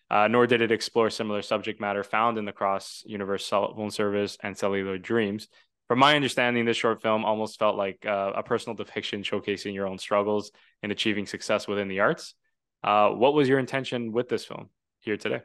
[0.09, 3.91] Uh, nor did it explore similar subject matter found in the cross universe cell phone
[3.91, 5.49] service and Celluloid dreams.
[5.89, 9.87] From my understanding, this short film almost felt like uh, a personal depiction showcasing your
[9.87, 10.51] own struggles
[10.81, 12.35] in achieving success within the arts.
[12.83, 15.41] Uh, what was your intention with this film here today?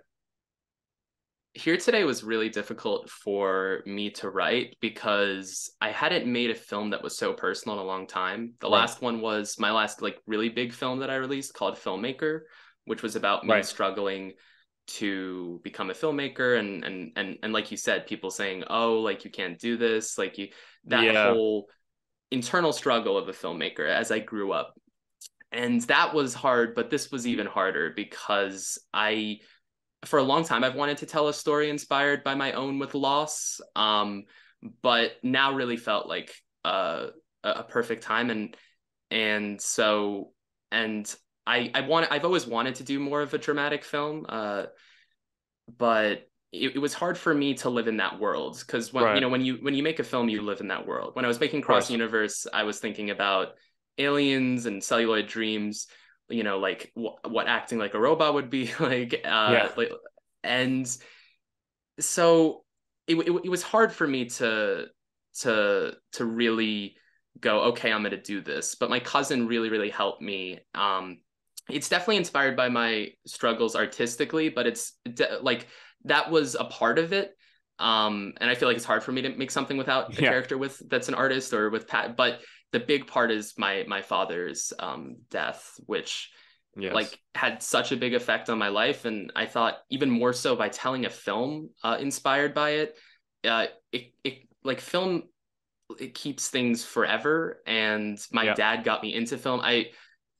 [1.54, 6.90] Here today was really difficult for me to write because I hadn't made a film
[6.90, 8.54] that was so personal in a long time.
[8.60, 8.90] The Right.
[8.90, 12.40] last one was my last like really big film that I released called Filmmaker,
[12.86, 13.62] which was about me Right.
[13.62, 14.32] struggling
[14.88, 19.24] to become a filmmaker and and and and like you said, people saying, "Oh, like
[19.24, 20.48] you can't do this," like you
[20.86, 21.14] that Yeah.
[21.14, 21.68] whole
[22.30, 24.74] internal struggle of a filmmaker as I grew up.
[25.52, 29.40] And that was hard, but this was even harder because I
[30.04, 32.94] for a long time I've wanted to tell a story inspired by my own with
[32.94, 33.60] loss.
[33.76, 34.24] Um,
[34.82, 36.32] but now really felt like
[36.64, 37.08] uh,
[37.42, 38.56] a perfect time and
[39.10, 40.32] and so
[40.70, 41.12] and
[41.46, 44.26] I I want I've always wanted to do more of a dramatic film.
[44.28, 44.66] Uh,
[45.78, 49.14] but it, it was hard for me to live in that world because when Right.
[49.16, 51.14] you know when you when you make a film you live in that world.
[51.14, 51.90] When I was making Cross.
[51.90, 53.54] Universe, I was thinking about
[53.98, 55.86] aliens and celluloid dreams
[56.32, 59.72] you know like wh- what acting like a robot would be like uh Yeah.
[59.76, 59.92] like
[60.44, 60.86] and
[62.00, 62.64] so
[63.06, 64.86] it, it, it was hard for me to
[65.40, 66.96] to to really
[67.40, 71.18] go okay i'm gonna do this but my cousin really really helped me um
[71.70, 75.66] it's definitely inspired by my struggles artistically but it's de- like
[76.04, 77.34] that was a part of it
[77.78, 80.28] um and i feel like it's hard for me to make something without a Yeah.
[80.28, 82.40] character with that's an artist or with pat but
[82.72, 86.30] the big part is my my father's um death which
[86.74, 86.94] Yes.
[86.94, 90.56] like had such a big effect on my life and i thought even more so
[90.56, 92.96] by telling a film uh, inspired by it
[93.44, 95.24] uh it, it like film
[96.00, 98.54] it keeps things forever and my Yeah.
[98.54, 99.90] dad got me into film i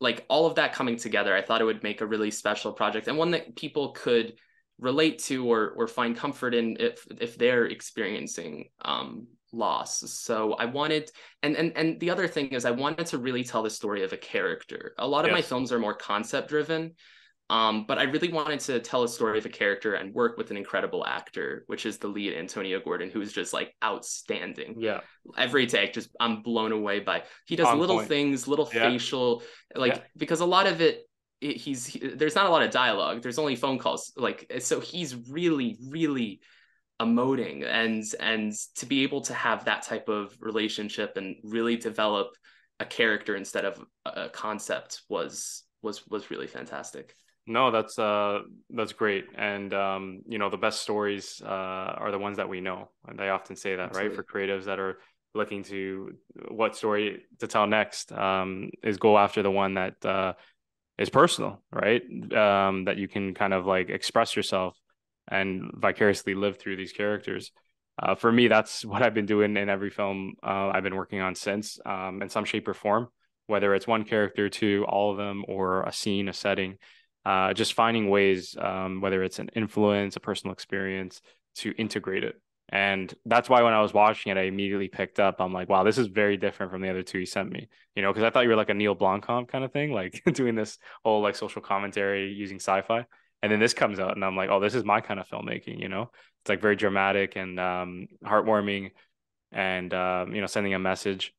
[0.03, 3.07] like all of that coming together, I thought it would make a really special project
[3.07, 4.35] and one that people could
[4.79, 10.11] relate to or or find comfort in if if they're experiencing um loss.
[10.13, 11.11] So I wanted
[11.43, 14.13] and and and the other thing is I wanted to really tell the story of
[14.13, 14.95] a character.
[14.99, 15.37] A lot of yes.
[15.37, 16.93] my films are more concept driven.
[17.51, 20.51] Um, but I really wanted to tell a story of a character and work with
[20.51, 24.77] an incredible actor, which is the lead Antonio Gordon, who is just like outstanding.
[24.79, 25.01] Yeah.
[25.37, 27.25] Every take, just I'm blown away by.
[27.47, 28.09] He does On little point.
[28.09, 28.89] things, little yeah.
[28.89, 29.43] facial,
[29.75, 30.03] like yeah.
[30.17, 31.03] because a lot of it,
[31.43, 33.21] it he's he, there's not a lot of dialogue.
[33.21, 34.15] There's only phone calls.
[34.17, 36.41] Like so, he's really, really
[37.03, 42.29] emoting, and and to be able to have that type of relationship and really develop
[42.81, 47.15] a character instead of a concept was was was really fantastic.
[47.47, 48.41] No, that's uh
[48.71, 49.25] that's great.
[49.37, 52.91] And um, you know, the best stories uh are the ones that we know.
[53.07, 54.17] And they often say that, Absolutely.
[54.17, 54.17] right?
[54.17, 54.99] For creatives that are
[55.35, 56.13] looking to
[56.49, 60.35] what story to tell next, um, is go after the one that uh
[60.99, 62.03] is personal, right?
[62.33, 64.77] Um, that you can kind of like express yourself
[65.29, 67.53] and vicariously live through these characters.
[68.03, 71.21] Uh, for me, that's what I've been doing in every film uh, I've been working
[71.21, 73.09] on since, um, in some shape or form,
[73.47, 76.79] whether it's one character to all of them or a scene, a setting
[77.25, 81.21] uh, just finding ways, um, whether it's an influence, a personal experience,
[81.57, 82.41] to integrate it.
[82.69, 85.41] And that's why when I was watching it, I immediately picked up.
[85.41, 87.69] I'm like, wow, this is very different from the other two he sent me.
[87.95, 90.23] You know, because I thought you were like a Neil Blomkamp kind of thing, like
[90.33, 93.07] doing this whole like social commentary using sci-fi.
[93.43, 95.81] And then this comes out, and I'm like, oh, this is my kind of filmmaking.
[95.81, 96.11] You know,
[96.43, 98.93] it's like very dramatic and um, heartwarming,
[99.51, 101.35] and um, you know, sending a message.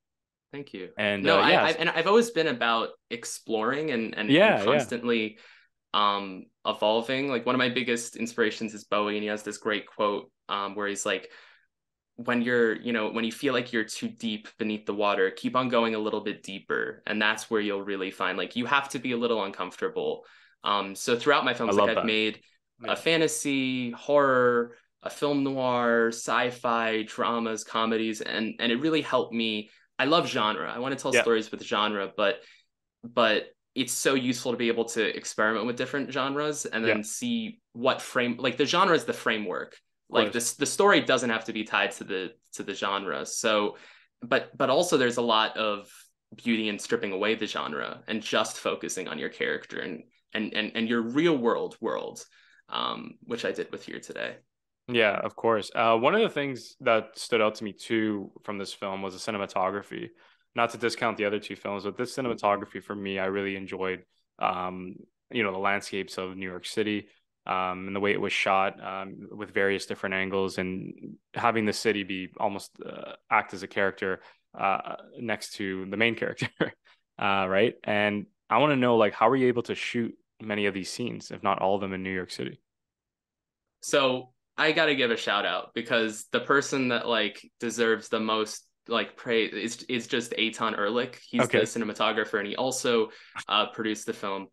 [0.52, 0.90] Thank you.
[0.98, 1.64] And no, uh, yeah.
[1.64, 5.34] I, I, and I've always been about exploring and and, yeah, and constantly.
[5.34, 5.40] Yeah
[5.94, 9.86] um evolving like one of my biggest inspirations is bowie and he has this great
[9.86, 11.30] quote um where he's like
[12.16, 15.56] when you're you know when you feel like you're too deep beneath the water keep
[15.56, 18.90] on going a little bit deeper and that's where you'll really find like you have
[18.90, 20.24] to be a little uncomfortable
[20.64, 22.06] um so throughout my films like i've that.
[22.06, 22.40] made
[22.84, 22.94] yeah.
[22.94, 29.70] a fantasy horror a film noir sci-fi dramas comedies and and it really helped me
[30.00, 31.22] i love genre i want to tell yeah.
[31.22, 32.38] stories with genre but
[33.04, 37.04] but it's so useful to be able to experiment with different genres and then yeah.
[37.04, 39.78] see what frame like the genre is the framework
[40.10, 43.78] like this the story doesn't have to be tied to the to the genre so
[44.22, 45.90] but but also there's a lot of
[46.36, 50.04] beauty in stripping away the genre and just focusing on your character and
[50.34, 52.26] and and, and your real world world
[52.70, 54.36] um which i did with here today
[54.88, 58.58] yeah of course uh one of the things that stood out to me too from
[58.58, 60.10] this film was the cinematography
[60.56, 64.04] not to discount the other two films, but this cinematography for me, I really enjoyed.
[64.40, 64.96] Um,
[65.32, 67.08] you know, the landscapes of New York City,
[67.48, 71.74] um, and the way it was shot um, with various different angles, and having the
[71.74, 74.22] city be almost uh, act as a character
[74.58, 76.50] uh, next to the main character,
[77.20, 77.74] uh, right?
[77.84, 80.92] And I want to know, like, how were you able to shoot many of these
[80.92, 82.60] scenes, if not all of them, in New York City?
[83.82, 88.20] So I got to give a shout out because the person that like deserves the
[88.20, 91.20] most like praise is is just Eitan Ehrlich.
[91.30, 91.60] He's okay.
[91.60, 93.10] the cinematographer and he also
[93.48, 94.48] uh, produced the film.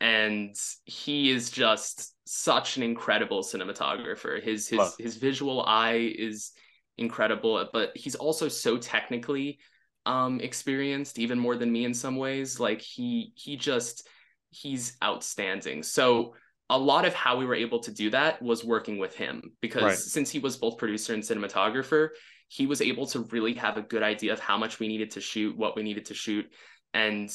[0.00, 0.54] And
[0.84, 4.42] he is just such an incredible cinematographer.
[4.42, 4.94] His his Love.
[4.98, 6.52] his visual eye is
[6.98, 9.58] incredible, but he's also so technically
[10.04, 12.58] um experienced, even more than me in some ways.
[12.60, 14.08] Like he he just
[14.52, 15.82] he's outstanding.
[15.82, 16.34] So
[16.70, 19.82] a lot of how we were able to do that was working with him because
[19.82, 19.98] right.
[19.98, 22.10] since he was both producer and cinematographer,
[22.48, 25.20] he was able to really have a good idea of how much we needed to
[25.20, 26.46] shoot, what we needed to shoot.
[26.94, 27.30] And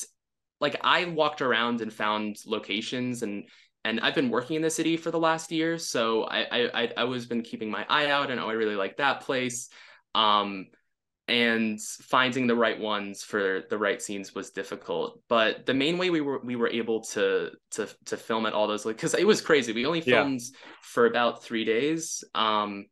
[0.59, 3.45] like I walked around and found locations and
[3.83, 5.77] and I've been working in the city for the last year.
[5.77, 8.97] So I I I was been keeping my eye out and oh, I really like
[8.97, 9.69] that place.
[10.15, 10.67] Um
[11.27, 15.19] and finding the right ones for the right scenes was difficult.
[15.27, 18.67] But the main way we were we were able to to to film at all
[18.67, 19.73] those like because it was crazy.
[19.73, 20.57] We only filmed yeah.
[20.81, 22.23] for about three days.
[22.33, 22.85] Um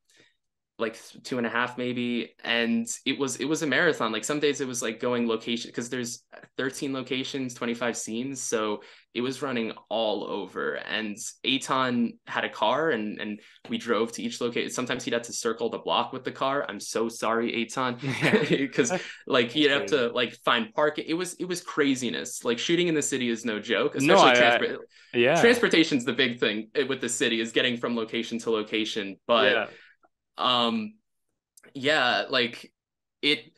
[0.78, 4.12] like two and a half maybe and it was it was a marathon.
[4.12, 6.24] Like some days it was like going location because there's
[6.58, 8.82] 13 locations 25 scenes so
[9.14, 10.74] it was running all over.
[10.74, 11.16] And
[11.46, 15.34] Eitan had a car and and we drove to each location sometimes he'd have to
[15.34, 16.66] circle the block with the car.
[16.68, 18.02] I'm so sorry Eitan
[18.50, 18.92] because
[19.28, 22.44] like he'd have to like find parking it was it was craziness.
[22.44, 25.40] Like shooting in the city is no joke especially no, I, transport I, yeah.
[25.40, 29.52] transportation's the big thing eh, with the city is getting from location to location but
[29.54, 29.66] yeah
[30.38, 30.94] um
[31.74, 32.72] yeah like
[33.22, 33.52] it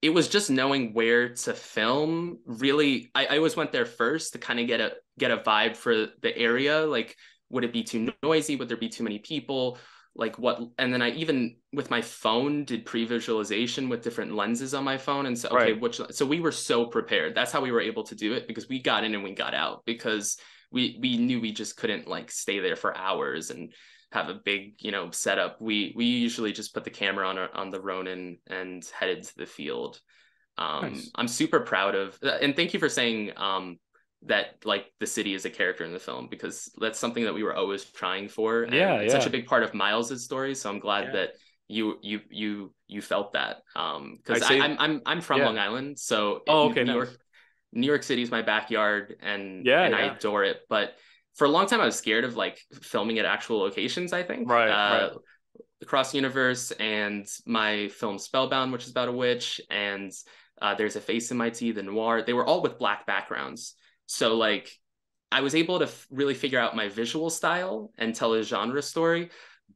[0.00, 4.38] it was just knowing where to film really I, I always went there first to
[4.38, 7.16] kind of get a get a vibe for the area like
[7.50, 8.56] would it be too noisy?
[8.56, 9.78] Would there be too many people?
[10.14, 14.82] Like what and then i even with my phone did pre-visualization with different lenses on
[14.82, 15.80] my phone and so okay Right.
[15.80, 17.34] which so we were so prepared.
[17.34, 19.54] That's how we were able to do it because we got in and we got
[19.54, 20.36] out because
[20.72, 23.72] we we knew we just couldn't like stay there for hours and
[24.12, 27.54] have a big you know setup we we usually just put the camera on our,
[27.54, 30.00] on the ronin and headed to the field
[30.56, 31.10] um Nice.
[31.14, 33.78] i'm super proud of uh, and thank you for saying um
[34.22, 37.44] that like the city is a character in the film because that's something that we
[37.44, 40.68] were always trying for and Yeah, it's such a big part of miles's story so
[40.70, 41.12] i'm glad Yeah.
[41.12, 41.30] that
[41.68, 45.46] you you you you felt that um because i'm i'm i'm from yeah.
[45.46, 46.96] long island so Oh, okay, new nice.
[46.96, 47.20] york
[47.72, 50.94] new york city is my backyard and Yeah, and i adore it but
[51.38, 54.50] for a long time i was scared of like filming at actual locations i think.
[54.50, 55.12] Right, uh, right.
[55.80, 60.12] across universe and my film spellbound which is about a witch and
[60.60, 63.74] uh, there's a face in my tea the noir they were all with black backgrounds.
[64.06, 64.70] So like
[65.30, 68.82] i was able to f- really figure out my visual style and tell a genre
[68.82, 69.30] story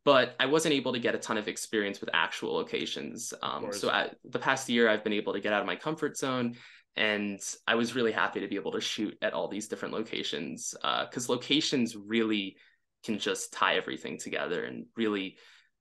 [0.04, 3.32] but i wasn't able to get a ton of experience with actual locations.
[3.42, 6.16] Um, so I, the past year i've been able to get out of my comfort
[6.16, 6.56] zone
[6.96, 10.74] and i was really happy to be able to shoot at all these different locations
[11.08, 12.56] because locations really
[13.04, 15.36] can just tie everything together and really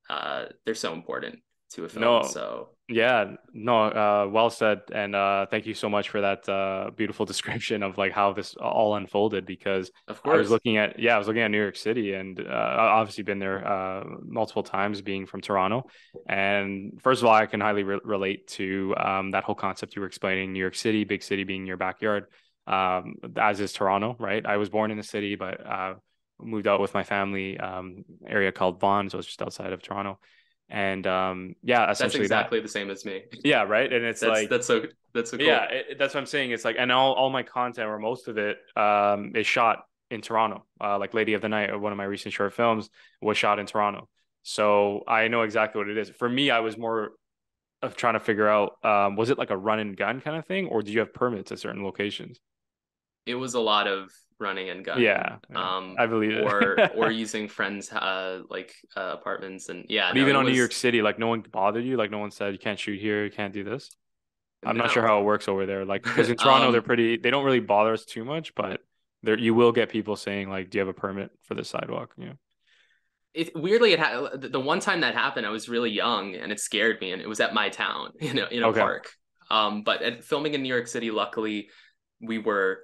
[0.10, 1.40] uh, they're so important
[1.72, 5.90] to a film No, so Yeah, no, uh, well said, and uh, thank you so
[5.90, 9.46] much for that uh, beautiful description of like how this all unfolded.
[9.46, 12.14] Because of course, I was looking at, yeah, I was looking at New York City,
[12.14, 15.84] and uh, obviously been there uh, multiple times, being from Toronto.
[16.28, 20.02] And first of all, I can highly re- relate to um, that whole concept you
[20.02, 22.26] were explaining: New York City, big city being your backyard,
[22.68, 24.46] um, as is Toronto, right?
[24.46, 25.94] I was born in the city, but uh,
[26.42, 30.20] moved out with my family, um, area called Vaughan, so it's just outside of Toronto.
[30.72, 32.38] And um, yeah, that's essentially that.
[32.38, 33.92] exactly the same as me Yeah, right.
[33.92, 35.46] And it's that's like that's so that's so cool.
[35.46, 36.52] yeah, it, that's what I'm saying.
[36.52, 40.22] It's like, and all, all my content or most of it um, is shot in
[40.22, 40.66] Toronto.
[40.82, 42.90] Uh, like Lady of the Night, one of my recent short films,
[43.22, 44.08] was shot in Toronto.
[44.44, 46.10] So I know exactly what it is.
[46.10, 47.12] For me, I was more
[47.82, 50.46] of trying to figure out um, was it like a run and gun kind of
[50.46, 52.40] thing, or did you have permits at certain locations?
[53.26, 54.12] it was a lot of
[54.42, 56.54] running and gunning Yeah, yeah, um I believe it.
[56.54, 60.52] or or using friends uh like uh, apartments and yeah But no, even on New
[60.52, 61.96] York City, like no one bothered you.
[61.98, 63.90] Like no one said you can't shoot here, you can't do this.
[64.66, 65.86] I'm not sure how it works over there.
[65.86, 67.18] Like because in Toronto Um, they're pretty.
[67.18, 68.82] They don't really bother us too much, but
[69.24, 72.14] there you will get people saying like, "Do you have a permit for the sidewalk?"
[72.18, 72.34] You know.
[73.34, 76.52] it weirdly it had the the one time that happened i was really young and
[76.52, 78.80] it scared me and it was at my town you know in a Okay.
[78.80, 79.12] park
[79.50, 81.70] um but at filming in new york city luckily
[82.20, 82.80] we were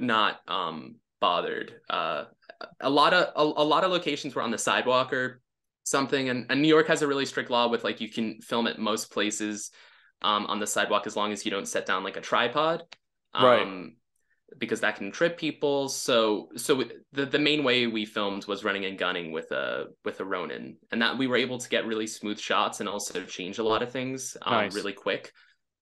[0.00, 2.24] not um bothered uh
[2.80, 5.40] a lot of a, a lot of locations were on the sidewalk or
[5.84, 8.66] something and, and new york has a really strict law with like you can film
[8.66, 9.70] at most places
[10.22, 12.82] um on the sidewalk as long as you don't set down like a tripod
[13.34, 13.90] um Right.
[14.58, 18.84] because that can trip people so so the the main way we filmed was running
[18.84, 22.06] and gunning with a with a ronin and that we were able to get really
[22.06, 24.74] smooth shots and also change a lot of things um, Nice.
[24.74, 25.32] really quick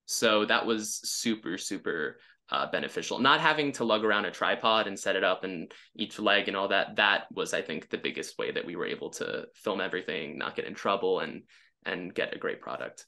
[0.07, 2.19] so that was super super
[2.51, 6.19] uh, beneficial not having to lug around a tripod and set it up and each
[6.19, 9.11] leg and all that that was i think the biggest way that we were able
[9.11, 11.43] to film everything not get in trouble and
[11.87, 13.07] and get a great product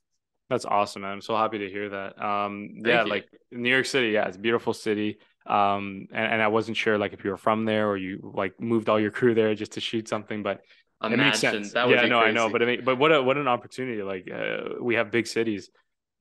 [0.51, 1.13] That's awesome, man.
[1.13, 2.23] I'm so happy to hear that.
[2.23, 3.11] Um, yeah, you.
[3.11, 5.19] like New York City, yeah, it's a beautiful city.
[5.47, 8.61] Um, and, and I wasn't sure like if you were from there or you like
[8.61, 10.61] moved all your crew there just to shoot something, but
[11.03, 11.73] it makes sense.
[11.75, 14.03] yeah, no, I know, but I mean, but what a what an opportunity!
[14.03, 15.71] Like uh, we have big cities.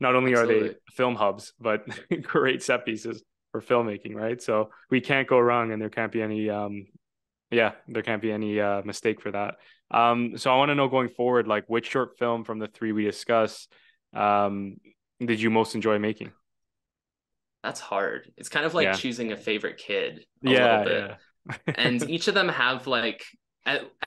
[0.03, 1.85] Not only are they film hubs, but
[2.23, 3.23] great set pieces
[3.53, 4.41] for filmmaking, right?
[4.41, 6.87] So we can't go wrong, and there can't be any um,
[7.51, 9.55] yeah, there can't be any uh mistake for that.
[9.91, 12.93] Um, so I want to know going forward, like which short film from the three
[12.93, 13.71] we discussed,
[14.13, 14.77] um,
[15.19, 16.31] did you most enjoy making?
[17.63, 18.91] that's hard it's kind of like Yeah.
[18.91, 21.05] choosing a favorite kid a yeah, little bit
[21.47, 21.73] yeah.
[21.75, 23.23] and each of them have like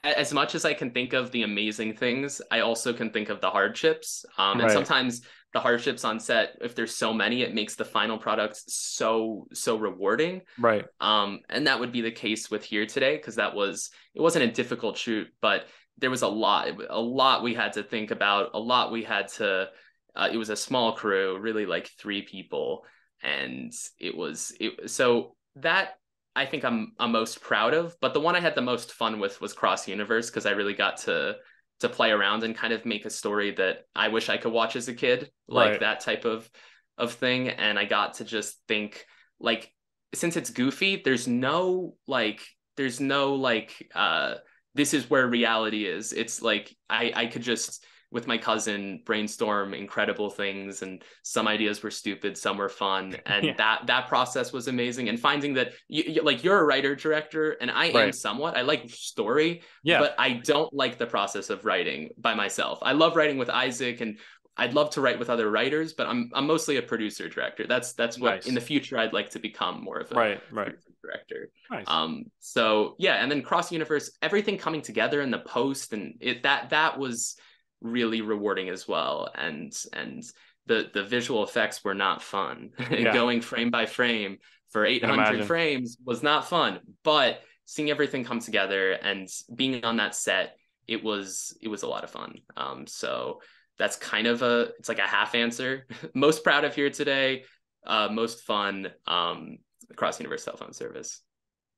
[0.03, 3.41] as much as I can think of the amazing things, I also can think of
[3.41, 4.25] the hardships.
[4.37, 4.71] Um, and Right.
[4.71, 5.21] sometimes
[5.53, 9.77] the hardships on set, if there's so many, it makes the final product so so
[9.77, 10.41] rewarding.
[10.59, 10.85] right.
[10.99, 14.45] Um, and that would be the case with here today because that was it wasn't
[14.45, 15.65] a difficult shoot, but
[15.97, 19.27] there was a lot, a lot we had to think about, a lot we had
[19.29, 19.69] to.
[20.15, 22.83] Uh, it was a small crew, really like three people,
[23.21, 24.89] and it was it.
[24.89, 25.97] So that
[26.35, 27.95] I think I'm I'm most proud of.
[28.01, 30.73] But the one I had the most fun with was Cross Universe because I really
[30.73, 31.35] got to
[31.79, 34.75] to play around and kind of make a story that I wish I could watch
[34.75, 35.79] as a kid, like Right.
[35.81, 36.49] that type of
[36.97, 37.49] of thing.
[37.49, 39.05] And I got to just think
[39.39, 39.71] like
[40.13, 42.41] since it's goofy, there's no like
[42.75, 44.35] there's no like uh
[44.73, 46.13] this is where reality is.
[46.13, 51.83] It's like I I could just with my cousin brainstorm incredible things and some ideas
[51.83, 53.53] were stupid some were fun and yeah.
[53.57, 57.51] that that process was amazing and finding that you, you, like you're a writer director
[57.61, 57.95] and i right.
[57.95, 62.33] am somewhat i like story yeah but i don't like the process of writing by
[62.33, 64.17] myself i love writing with isaac and
[64.59, 67.67] I'd love to write with other writers, but I'm I'm mostly a producer director.
[67.67, 68.47] That's that's what nice.
[68.47, 70.73] in the future I'd like to become more of a right, right.
[71.03, 71.51] director.
[71.69, 71.85] Nice.
[71.87, 76.41] Um so yeah, and then cross universe, everything coming together in the post and it
[76.43, 77.37] that that was
[77.81, 79.29] really rewarding as well.
[79.35, 80.23] And and
[80.65, 82.71] the the visual effects were not fun.
[82.91, 83.13] Yeah.
[83.13, 84.37] Going frame by frame
[84.69, 90.15] for 800 frames was not fun, but seeing everything come together and being on that
[90.15, 90.57] set,
[90.87, 92.39] it was it was a lot of fun.
[92.55, 93.39] Um so
[93.77, 95.87] that's kind of a it's like a half answer.
[96.13, 97.43] most proud of here today,
[97.85, 99.57] uh, most fun um,
[99.95, 101.21] cross universe cell phone service.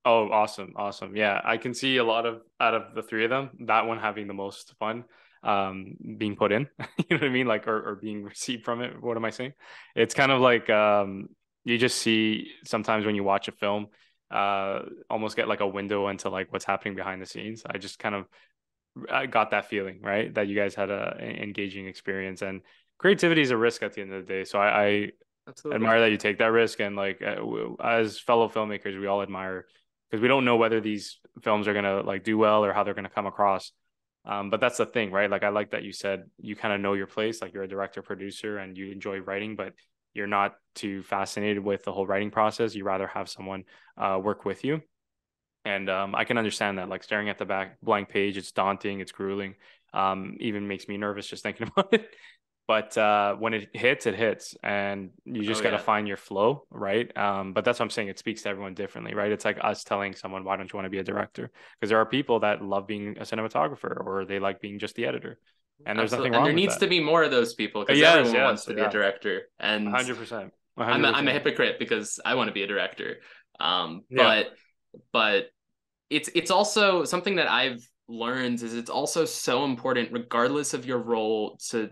[0.06, 1.16] Oh, awesome, awesome.
[1.16, 4.00] Yeah, I can see a lot of out of the three of them, that one
[4.00, 5.04] having the most fun
[5.44, 6.68] um being put in
[6.98, 9.30] you know what i mean like or, or being received from it what am i
[9.30, 9.54] saying
[9.96, 11.28] it's kind of like um
[11.64, 13.88] you just see sometimes when you watch a film
[14.32, 18.00] uh almost get like a window into like what's happening behind the scenes i just
[18.00, 18.26] kind of
[19.10, 20.34] I got that feeling, right?
[20.34, 22.62] That you guys had a, engaging experience and
[22.98, 24.44] creativity is a risk at the end of the day.
[24.44, 25.12] So I,
[25.48, 26.80] I admire that you take that risk.
[26.80, 29.66] And like, uh, as fellow filmmakers, we all admire
[30.10, 32.84] because we don't know whether these films are going to like do well or how
[32.84, 33.72] they're going to come across.
[34.26, 35.30] Um, but that's the thing, right?
[35.30, 37.68] Like, I like that you said you kind of know your place, like you're a
[37.68, 39.74] director, producer, and you enjoy writing, but
[40.14, 42.76] you're not too fascinated with the whole writing process.
[42.76, 43.64] You rather have someone
[43.98, 44.82] uh, work with you
[45.66, 46.90] and um, I can understand that.
[46.90, 49.56] Like staring at the back blank page, it's daunting, it's grueling.
[49.94, 52.10] Um, even makes me nervous just thinking about it.
[52.70, 55.82] But uh, when it hits, it hits, and you just oh, got to yeah.
[55.82, 57.10] find your flow, right?
[57.18, 58.10] Um, but that's what I'm saying.
[58.10, 59.32] It speaks to everyone differently, right?
[59.32, 61.98] It's like us telling someone, "Why don't you want to be a director?" Because there
[61.98, 65.40] are people that love being a cinematographer, or they like being just the editor.
[65.84, 66.30] And there's Absolutely.
[66.30, 66.50] nothing wrong.
[66.50, 66.86] And there needs that.
[66.86, 68.76] to be more of those people because yes, everyone yes, wants to yeah.
[68.76, 69.42] be a director.
[69.60, 70.18] And 100.
[70.18, 73.16] percent I'm a, I'm a hypocrite because I want to be a director.
[73.60, 75.00] Um, but yeah.
[75.12, 75.46] but
[76.12, 81.00] it's it's also something that I've learned is it's also so important regardless of your
[81.00, 81.90] role to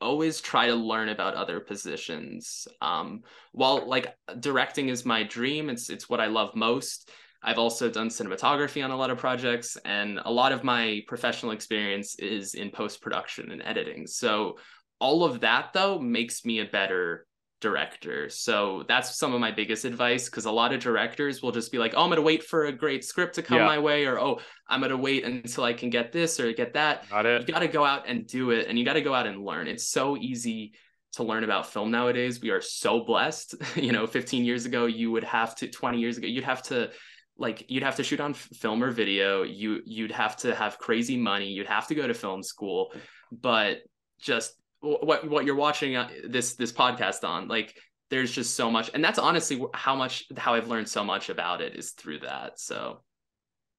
[0.00, 3.22] always try to learn about other positions um
[3.52, 7.10] while like directing is my dream it's it's what i love most.
[7.42, 11.52] I've also done cinematography on a lot of projects and a lot of my professional
[11.52, 14.06] experience is in post production and editing.
[14.06, 14.58] So
[15.00, 17.26] all of that though makes me a better
[17.60, 18.28] director.
[18.28, 21.78] So that's some of my biggest advice because a lot of directors will just be
[21.78, 23.66] like, oh, I'm going to wait for a great script to come yeah.
[23.66, 26.74] my way, or oh, I'm going to wait until I can get this or get
[26.74, 27.08] that.
[27.10, 27.46] Got it.
[27.46, 29.44] You got to go out and do it and you got to go out and
[29.44, 29.68] learn.
[29.68, 30.72] It's so easy
[31.12, 32.40] to learn about film nowadays.
[32.40, 33.54] We are so blessed.
[33.76, 36.90] you know, 15 years ago, you would have to, 20 years ago, you'd have to
[37.36, 41.16] like you'd have to shoot on film or video you you'd have to have crazy
[41.16, 42.92] money you'd have to go to film school
[43.32, 43.78] but
[44.20, 47.76] just what what you're watching uh, this this podcast on like
[48.08, 51.60] there's just so much and that's honestly how much how i've learned so much about
[51.60, 53.02] it is through that so.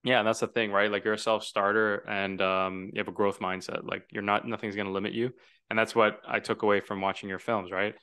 [0.04, 0.92] Yeah and that's the thing right?
[0.92, 4.76] Like you're a self-starter and um, you have a growth mindset like you're not nothing's
[4.76, 5.32] going to limit you
[5.70, 7.94] and that's what i took away from watching your films right?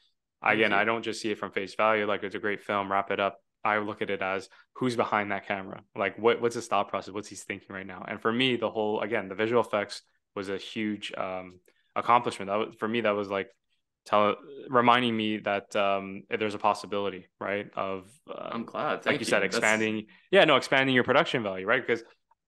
[0.40, 3.10] Again i don't just see it from face value like it's a great film wrap
[3.10, 3.38] it up.
[3.64, 5.82] I look at it as who's behind that camera?
[5.96, 7.12] Like what what's his thought process?
[7.12, 8.04] What's he thinking right now?
[8.06, 10.02] And for me the whole again the visual effects
[10.36, 11.58] was a huge um,
[11.96, 12.48] accomplishment.
[12.48, 13.02] That was for me.
[13.02, 13.50] That was like
[14.06, 14.36] tell
[14.68, 17.70] reminding me that um, there's a possibility, right?
[17.76, 19.02] Of uh, I'm glad.
[19.02, 19.30] Thank like you, you.
[19.30, 19.96] said, expanding.
[19.96, 20.08] That's...
[20.30, 21.84] Yeah, no, expanding your production value, right?
[21.84, 22.02] Because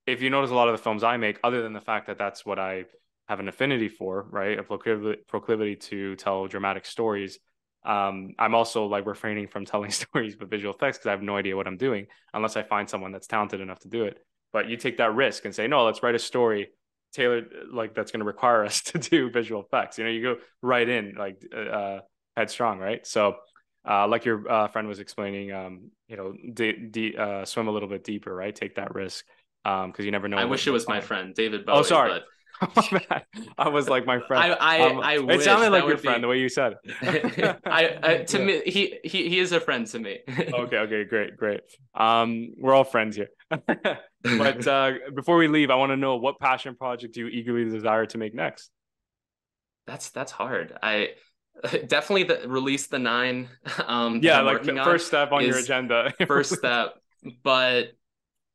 [0.07, 2.19] if you notice a lot of the films I make, other than the fact that
[2.19, 2.85] that's what I
[3.29, 4.59] have an affinity for, right?
[4.59, 7.39] A proclivity, proclivity to tell dramatic stories.
[7.85, 11.37] Um, I'm also like refraining from telling stories with visual effects because I have no
[11.37, 14.19] idea what I'm doing unless I find someone that's talented enough to do it.
[14.53, 16.71] But you take that risk and say, no, let's write a story
[17.13, 20.37] tailored like that's going to require us to do visual effects you know you go
[20.63, 21.99] right in like uh,
[22.37, 23.37] headstrong right so
[23.89, 27.71] uh, like your uh, friend was explaining um, you know de- de- uh, swim a
[27.71, 29.25] little bit deeper right take that risk
[29.65, 32.13] because um, you never know i wish it was my friend david Bowie, oh sorry
[32.13, 32.25] but...
[33.59, 34.53] I was like my friend.
[34.61, 36.21] I I, um, I it sounded like your friend be...
[36.23, 37.59] the way you said it.
[37.65, 38.45] I, I to yeah.
[38.45, 40.19] me he, he he is a friend to me.
[40.29, 41.61] okay, okay, great, great.
[41.95, 43.29] Um, we're all friends here.
[44.23, 47.65] but uh, before we leave, I want to know what passion project do you eagerly
[47.65, 48.71] desire to make next?
[49.87, 50.79] That's that's hard.
[50.83, 51.11] I
[51.87, 53.49] definitely the, release the nine.
[53.87, 56.13] Um, yeah, like the first step on your agenda.
[56.27, 56.95] first step,
[57.43, 57.93] but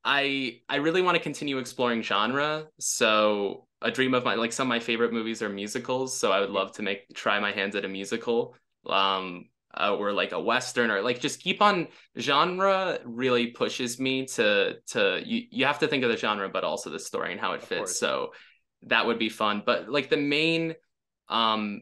[0.03, 2.67] I I really want to continue exploring genre.
[2.79, 6.17] So a dream of mine, like some of my favorite movies are musicals.
[6.17, 8.55] So I would love to make try my hands at a musical.
[8.87, 11.87] Um, uh, or like a western or like just keep on
[12.19, 16.63] genre really pushes me to to you you have to think of the genre but
[16.63, 18.31] also the story and how it fits so
[18.83, 20.73] that would be fun but like the main
[21.29, 21.81] um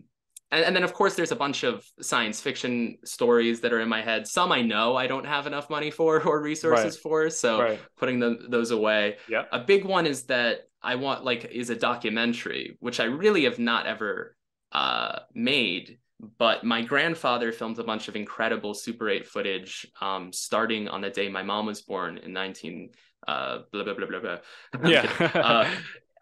[0.51, 3.89] and, and then of course there's a bunch of science fiction stories that are in
[3.89, 7.01] my head some i know i don't have enough money for or resources Right.
[7.01, 7.79] for so Right.
[7.97, 9.43] putting them, those away Yeah.
[9.51, 13.59] a big one is that i want like is a documentary which i really have
[13.59, 14.35] not ever
[14.71, 15.99] uh made
[16.37, 21.09] but my grandfather filmed a bunch of incredible super 8 footage um starting on the
[21.09, 22.89] day my mom was born in 19
[23.27, 24.37] uh blah blah blah blah blah
[24.89, 25.11] Yeah.
[25.35, 25.69] uh,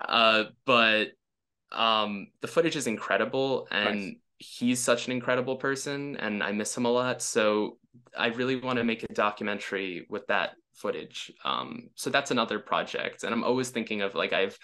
[0.03, 1.09] uh but
[1.71, 4.15] um the footage is incredible and Nice.
[4.37, 7.77] he's such an incredible person and i miss him a lot so
[8.17, 13.23] i really want to make a documentary with that footage um so that's another project
[13.23, 14.57] and i'm always thinking of like i've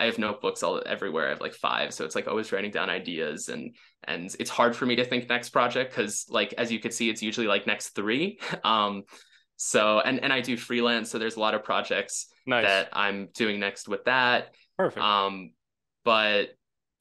[0.00, 2.90] i have notebooks all everywhere i have like five so it's like always writing down
[2.90, 3.74] ideas and
[4.04, 7.08] and it's hard for me to think next project because like as you could see
[7.10, 9.02] it's usually like next three um
[9.56, 12.64] so and and i do freelance so there's a lot of projects nice.
[12.64, 15.04] that i'm doing next with that Perfect.
[15.04, 15.52] um
[16.04, 16.48] but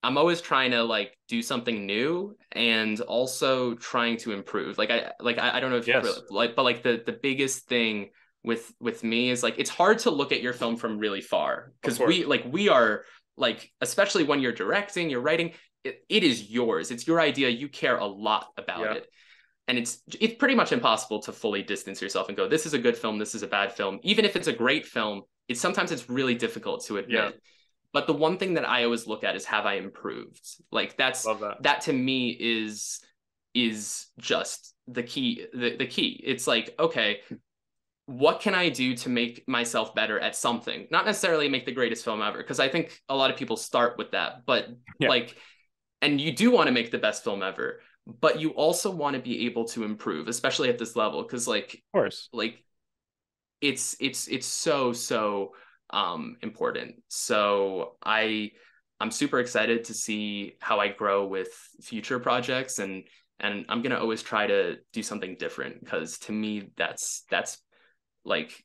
[0.04, 5.12] i'm always trying to like do something new and also trying to improve like i
[5.22, 6.06] like i, I don't know if Yes.
[6.06, 8.10] you like but like the the biggest thing
[8.44, 11.74] with with me is like it's hard to look at your film from really far.
[11.82, 13.04] Because we like we are
[13.38, 15.52] like especially when you're directing you're writing
[15.84, 16.92] it, it is yours.
[16.92, 17.50] It's your idea.
[17.50, 18.94] You care a lot about Yeah.
[18.96, 19.08] it.
[19.68, 22.80] And it's it's pretty much impossible to fully distance yourself and go this is a
[22.80, 23.18] good film.
[23.20, 24.00] This is a bad film.
[24.04, 27.14] Even if it's a great film it's sometimes it's really difficult to admit.
[27.16, 27.32] Yeah.
[27.92, 30.46] but the one thing that i always look at is have i improved?
[30.72, 31.58] Like that's that.
[31.62, 33.00] that to me is
[33.54, 36.22] is just the key the, the key.
[36.24, 37.22] It's like okay
[38.10, 42.04] what can i do to make myself better at something not necessarily make the greatest
[42.04, 44.68] film ever because i think a lot of people start with that but
[45.00, 45.10] Yeah.
[45.10, 45.36] like
[46.02, 49.22] and you do want to make the best film ever but you also want to
[49.22, 52.30] be able to improve especially at this level because like Of course.
[52.34, 52.64] like
[53.62, 55.54] it's it's it's so so
[55.92, 58.52] um important so i
[59.00, 61.50] i'm super excited to see how i grow with
[61.82, 63.04] future projects and
[63.40, 67.60] and i'm gonna always try to do something different because to me that's that's
[68.30, 68.64] like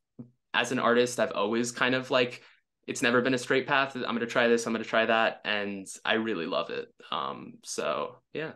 [0.54, 2.42] as an artist i've always kind of like
[2.86, 5.86] it's never been a straight path i'm gonna try this i'm gonna try that and
[6.04, 8.52] i really love it um so yeah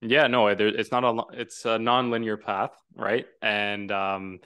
[0.00, 3.26] Yeah, no, there, it's not a it's a non-linear path, right?
[3.42, 4.38] And um,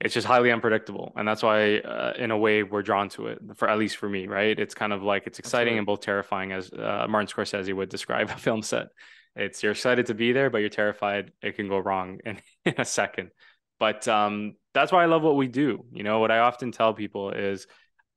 [0.00, 3.40] it's just highly unpredictable, and that's why, uh, in a way, we're drawn to it.
[3.56, 4.58] For at least for me, right?
[4.58, 5.78] It's kind of like it's exciting Absolutely.
[5.78, 8.88] and both terrifying, as uh, Martin Scorsese would describe a film set.
[9.36, 12.74] It's you're excited to be there, but you're terrified it can go wrong in, in
[12.78, 13.30] a second.
[13.82, 15.84] But um, that's why I love what we do.
[15.90, 17.66] You know, what I often tell people is.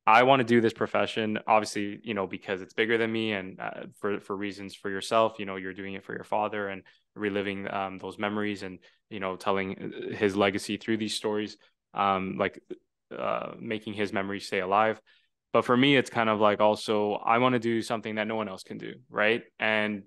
[0.07, 3.59] I want to do this profession, obviously, you know, because it's bigger than me, and
[3.59, 5.39] uh, for for reasons for yourself.
[5.39, 6.83] You know, you're doing it for your father and
[7.15, 8.77] reliving um, those memories, and
[9.09, 11.57] you know, telling uh, his legacy through these stories,
[11.95, 12.61] um, like
[13.17, 15.01] uh, making his memories stay alive.
[15.53, 18.35] But for me, it's kind of like also I want to do something that no
[18.35, 19.41] one else can do, right?
[19.57, 20.03] And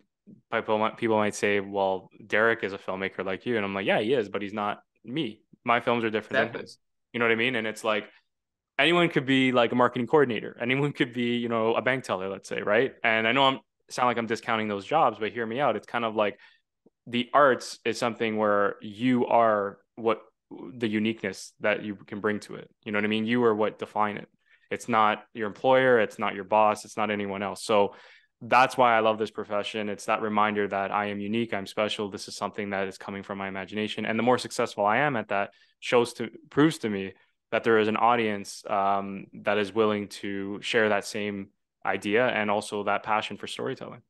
[0.52, 3.86] people might, people might say, well, Derek is a filmmaker like you, and I'm like,
[3.86, 5.42] yeah, he is, but he's not me.
[5.64, 6.58] My films are different Exactly.
[6.58, 6.78] than his.
[7.12, 7.56] You know what I mean?
[7.56, 8.04] And it's like
[8.78, 10.56] anyone could be like a marketing coordinator.
[10.60, 12.94] Anyone could be you know a bank teller let's say right?
[13.02, 15.76] And i know i'm sound like i'm discounting those jobs but hear me out.
[15.76, 16.38] It's kind of like
[17.06, 20.20] the arts is something where you are what
[20.74, 22.70] the uniqueness that you can bring to it.
[22.84, 23.26] You know what i mean?
[23.26, 24.28] You are what define it.
[24.70, 25.98] It's not your employer.
[26.00, 26.84] It's not your boss.
[26.84, 27.64] It's not anyone else.
[27.64, 27.94] So
[28.42, 32.08] that's why i love this profession it's that reminder that i am unique i'm special
[32.08, 35.16] this is something that is coming from my imagination and the more successful i am
[35.16, 37.12] at that shows to proves to me
[37.50, 41.48] that there is an audience um, that is willing to share that same
[41.84, 44.02] idea and also that passion for storytelling.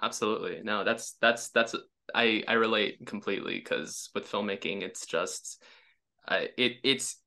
[0.00, 0.60] Absolutely.
[0.64, 1.76] No, that's that's that's
[2.14, 5.62] I I relate completely because with filmmaking, it's just
[6.26, 7.21] uh, it it's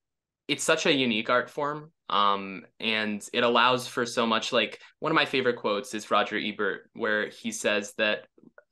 [0.47, 5.11] it's such a unique art form um and it allows for so much like one
[5.11, 8.27] of my favorite quotes is Roger Ebert where he says that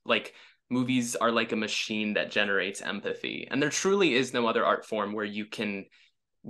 [0.05, 0.33] like
[0.69, 4.85] movies are like a machine that generates empathy and there truly is no other art
[4.85, 5.85] form where you can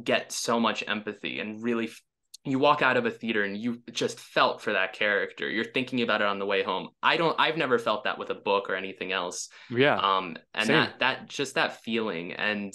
[0.03, 2.01] get so much empathy and really f-
[2.45, 6.01] you walk out of a theater and you just felt for that character you're thinking
[6.01, 8.69] about it on the way home i don't i've never felt that with a book
[8.69, 9.97] or anything else Yeah.
[9.97, 10.75] um and Same.
[10.75, 12.73] that that just that feeling and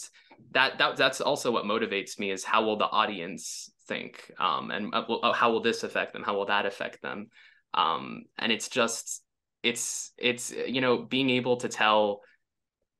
[0.53, 4.95] that that that's also what motivates me is how will the audience think um and
[4.95, 6.23] uh, uh, how will this affect them?
[6.23, 7.29] How will that affect them?
[7.75, 9.23] Um and it's just
[9.63, 12.21] it's it's you know being able to tell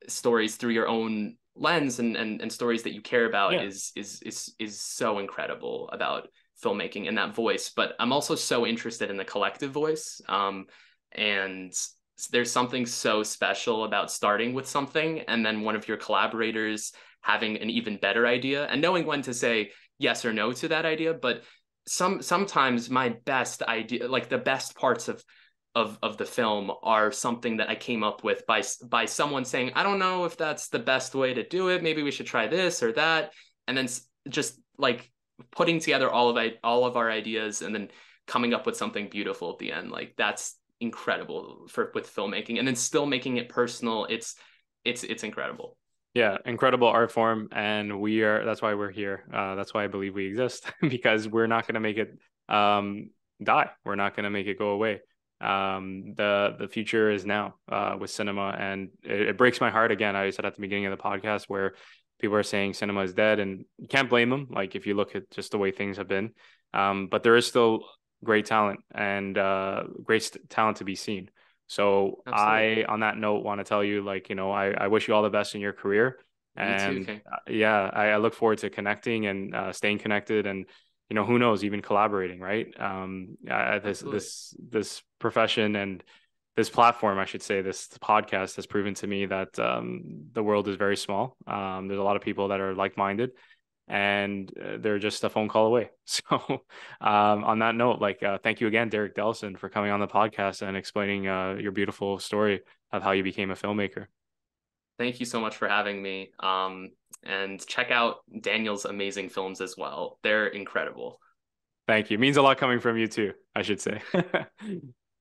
[0.07, 3.63] stories through your own lens and and, and stories that you care about Yeah.
[3.63, 6.29] is is is is so incredible about
[6.63, 7.71] filmmaking and that voice.
[7.75, 10.65] But i'm also so interested in the collective voice um
[11.11, 11.73] and
[12.27, 16.91] there's something so special about starting with something and then one of your collaborators
[17.21, 20.85] having an even better idea and knowing when to say yes or no to that
[20.85, 21.43] idea but
[21.87, 25.23] some sometimes my best idea like the best parts of
[25.75, 29.71] of of the film are something that I came up with by by someone saying,
[29.75, 31.83] I don't know if that's the best way to do it.
[31.83, 33.33] Maybe we should try this or that,
[33.67, 33.87] and then
[34.27, 35.11] just like
[35.51, 37.89] putting together all of all of our ideas and then
[38.27, 39.91] coming up with something beautiful at the end.
[39.91, 44.05] Like that's incredible for with filmmaking, and then still making it personal.
[44.05, 44.35] It's
[44.85, 45.77] it's it's incredible.
[46.13, 48.43] Yeah, incredible art form, and we are.
[48.43, 49.25] That's why we're here.
[49.31, 52.17] Uh, that's why I believe we exist because we're not going to make it
[52.47, 53.11] um,
[53.43, 53.69] die.
[53.85, 55.01] We're not going to make it go away.
[55.41, 59.91] Um, the the future is now uh, with cinema, and it, it, breaks my heart
[59.91, 60.15] again.
[60.15, 61.75] I said at the beginning of the podcast where
[62.19, 64.47] people are saying cinema is dead, and you can't blame them.
[64.49, 66.31] Like if you look at just the way things have been,
[66.73, 67.83] um, but there is still
[68.23, 71.29] great talent and uh, great st- talent to be seen.
[71.67, 72.85] So Absolutely.
[72.85, 75.13] I, on that note, want to tell you, like, you know, I, I wish you
[75.13, 76.17] all the best in your career.
[76.57, 80.65] Me and too, yeah, I, I, look forward to connecting and uh, staying connected and,
[81.09, 82.67] you know, who knows, even collaborating, right?
[82.79, 84.17] Um, uh, this, Absolutely.
[84.17, 86.03] this, this profession and
[86.57, 90.67] this platform, I should say, this podcast has proven to me that um, the world
[90.67, 91.37] is very small.
[91.47, 93.31] Um, there's a lot of people that are like-minded
[93.89, 95.89] and uh, they're just a phone call away.
[96.05, 96.23] So,
[97.01, 100.07] um, on that note, like, uh, thank you again, Derek Delson, for coming on the
[100.07, 102.61] podcast and explaining uh, your beautiful story
[102.91, 104.07] of how you became a filmmaker.
[104.97, 106.31] Thank you so much for having me.
[106.39, 106.89] Um,
[107.23, 110.17] and check out Daniel's amazing films as well.
[110.23, 111.19] They're incredible.
[111.87, 112.15] Thank you.
[112.15, 114.01] It means a lot coming from you too, I should say.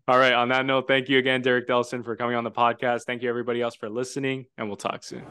[0.09, 0.33] All right.
[0.33, 3.03] On that note, thank you again, Derek Delson, for coming on the podcast.
[3.07, 5.25] Thank you, everybody else, for listening, and we'll talk soon.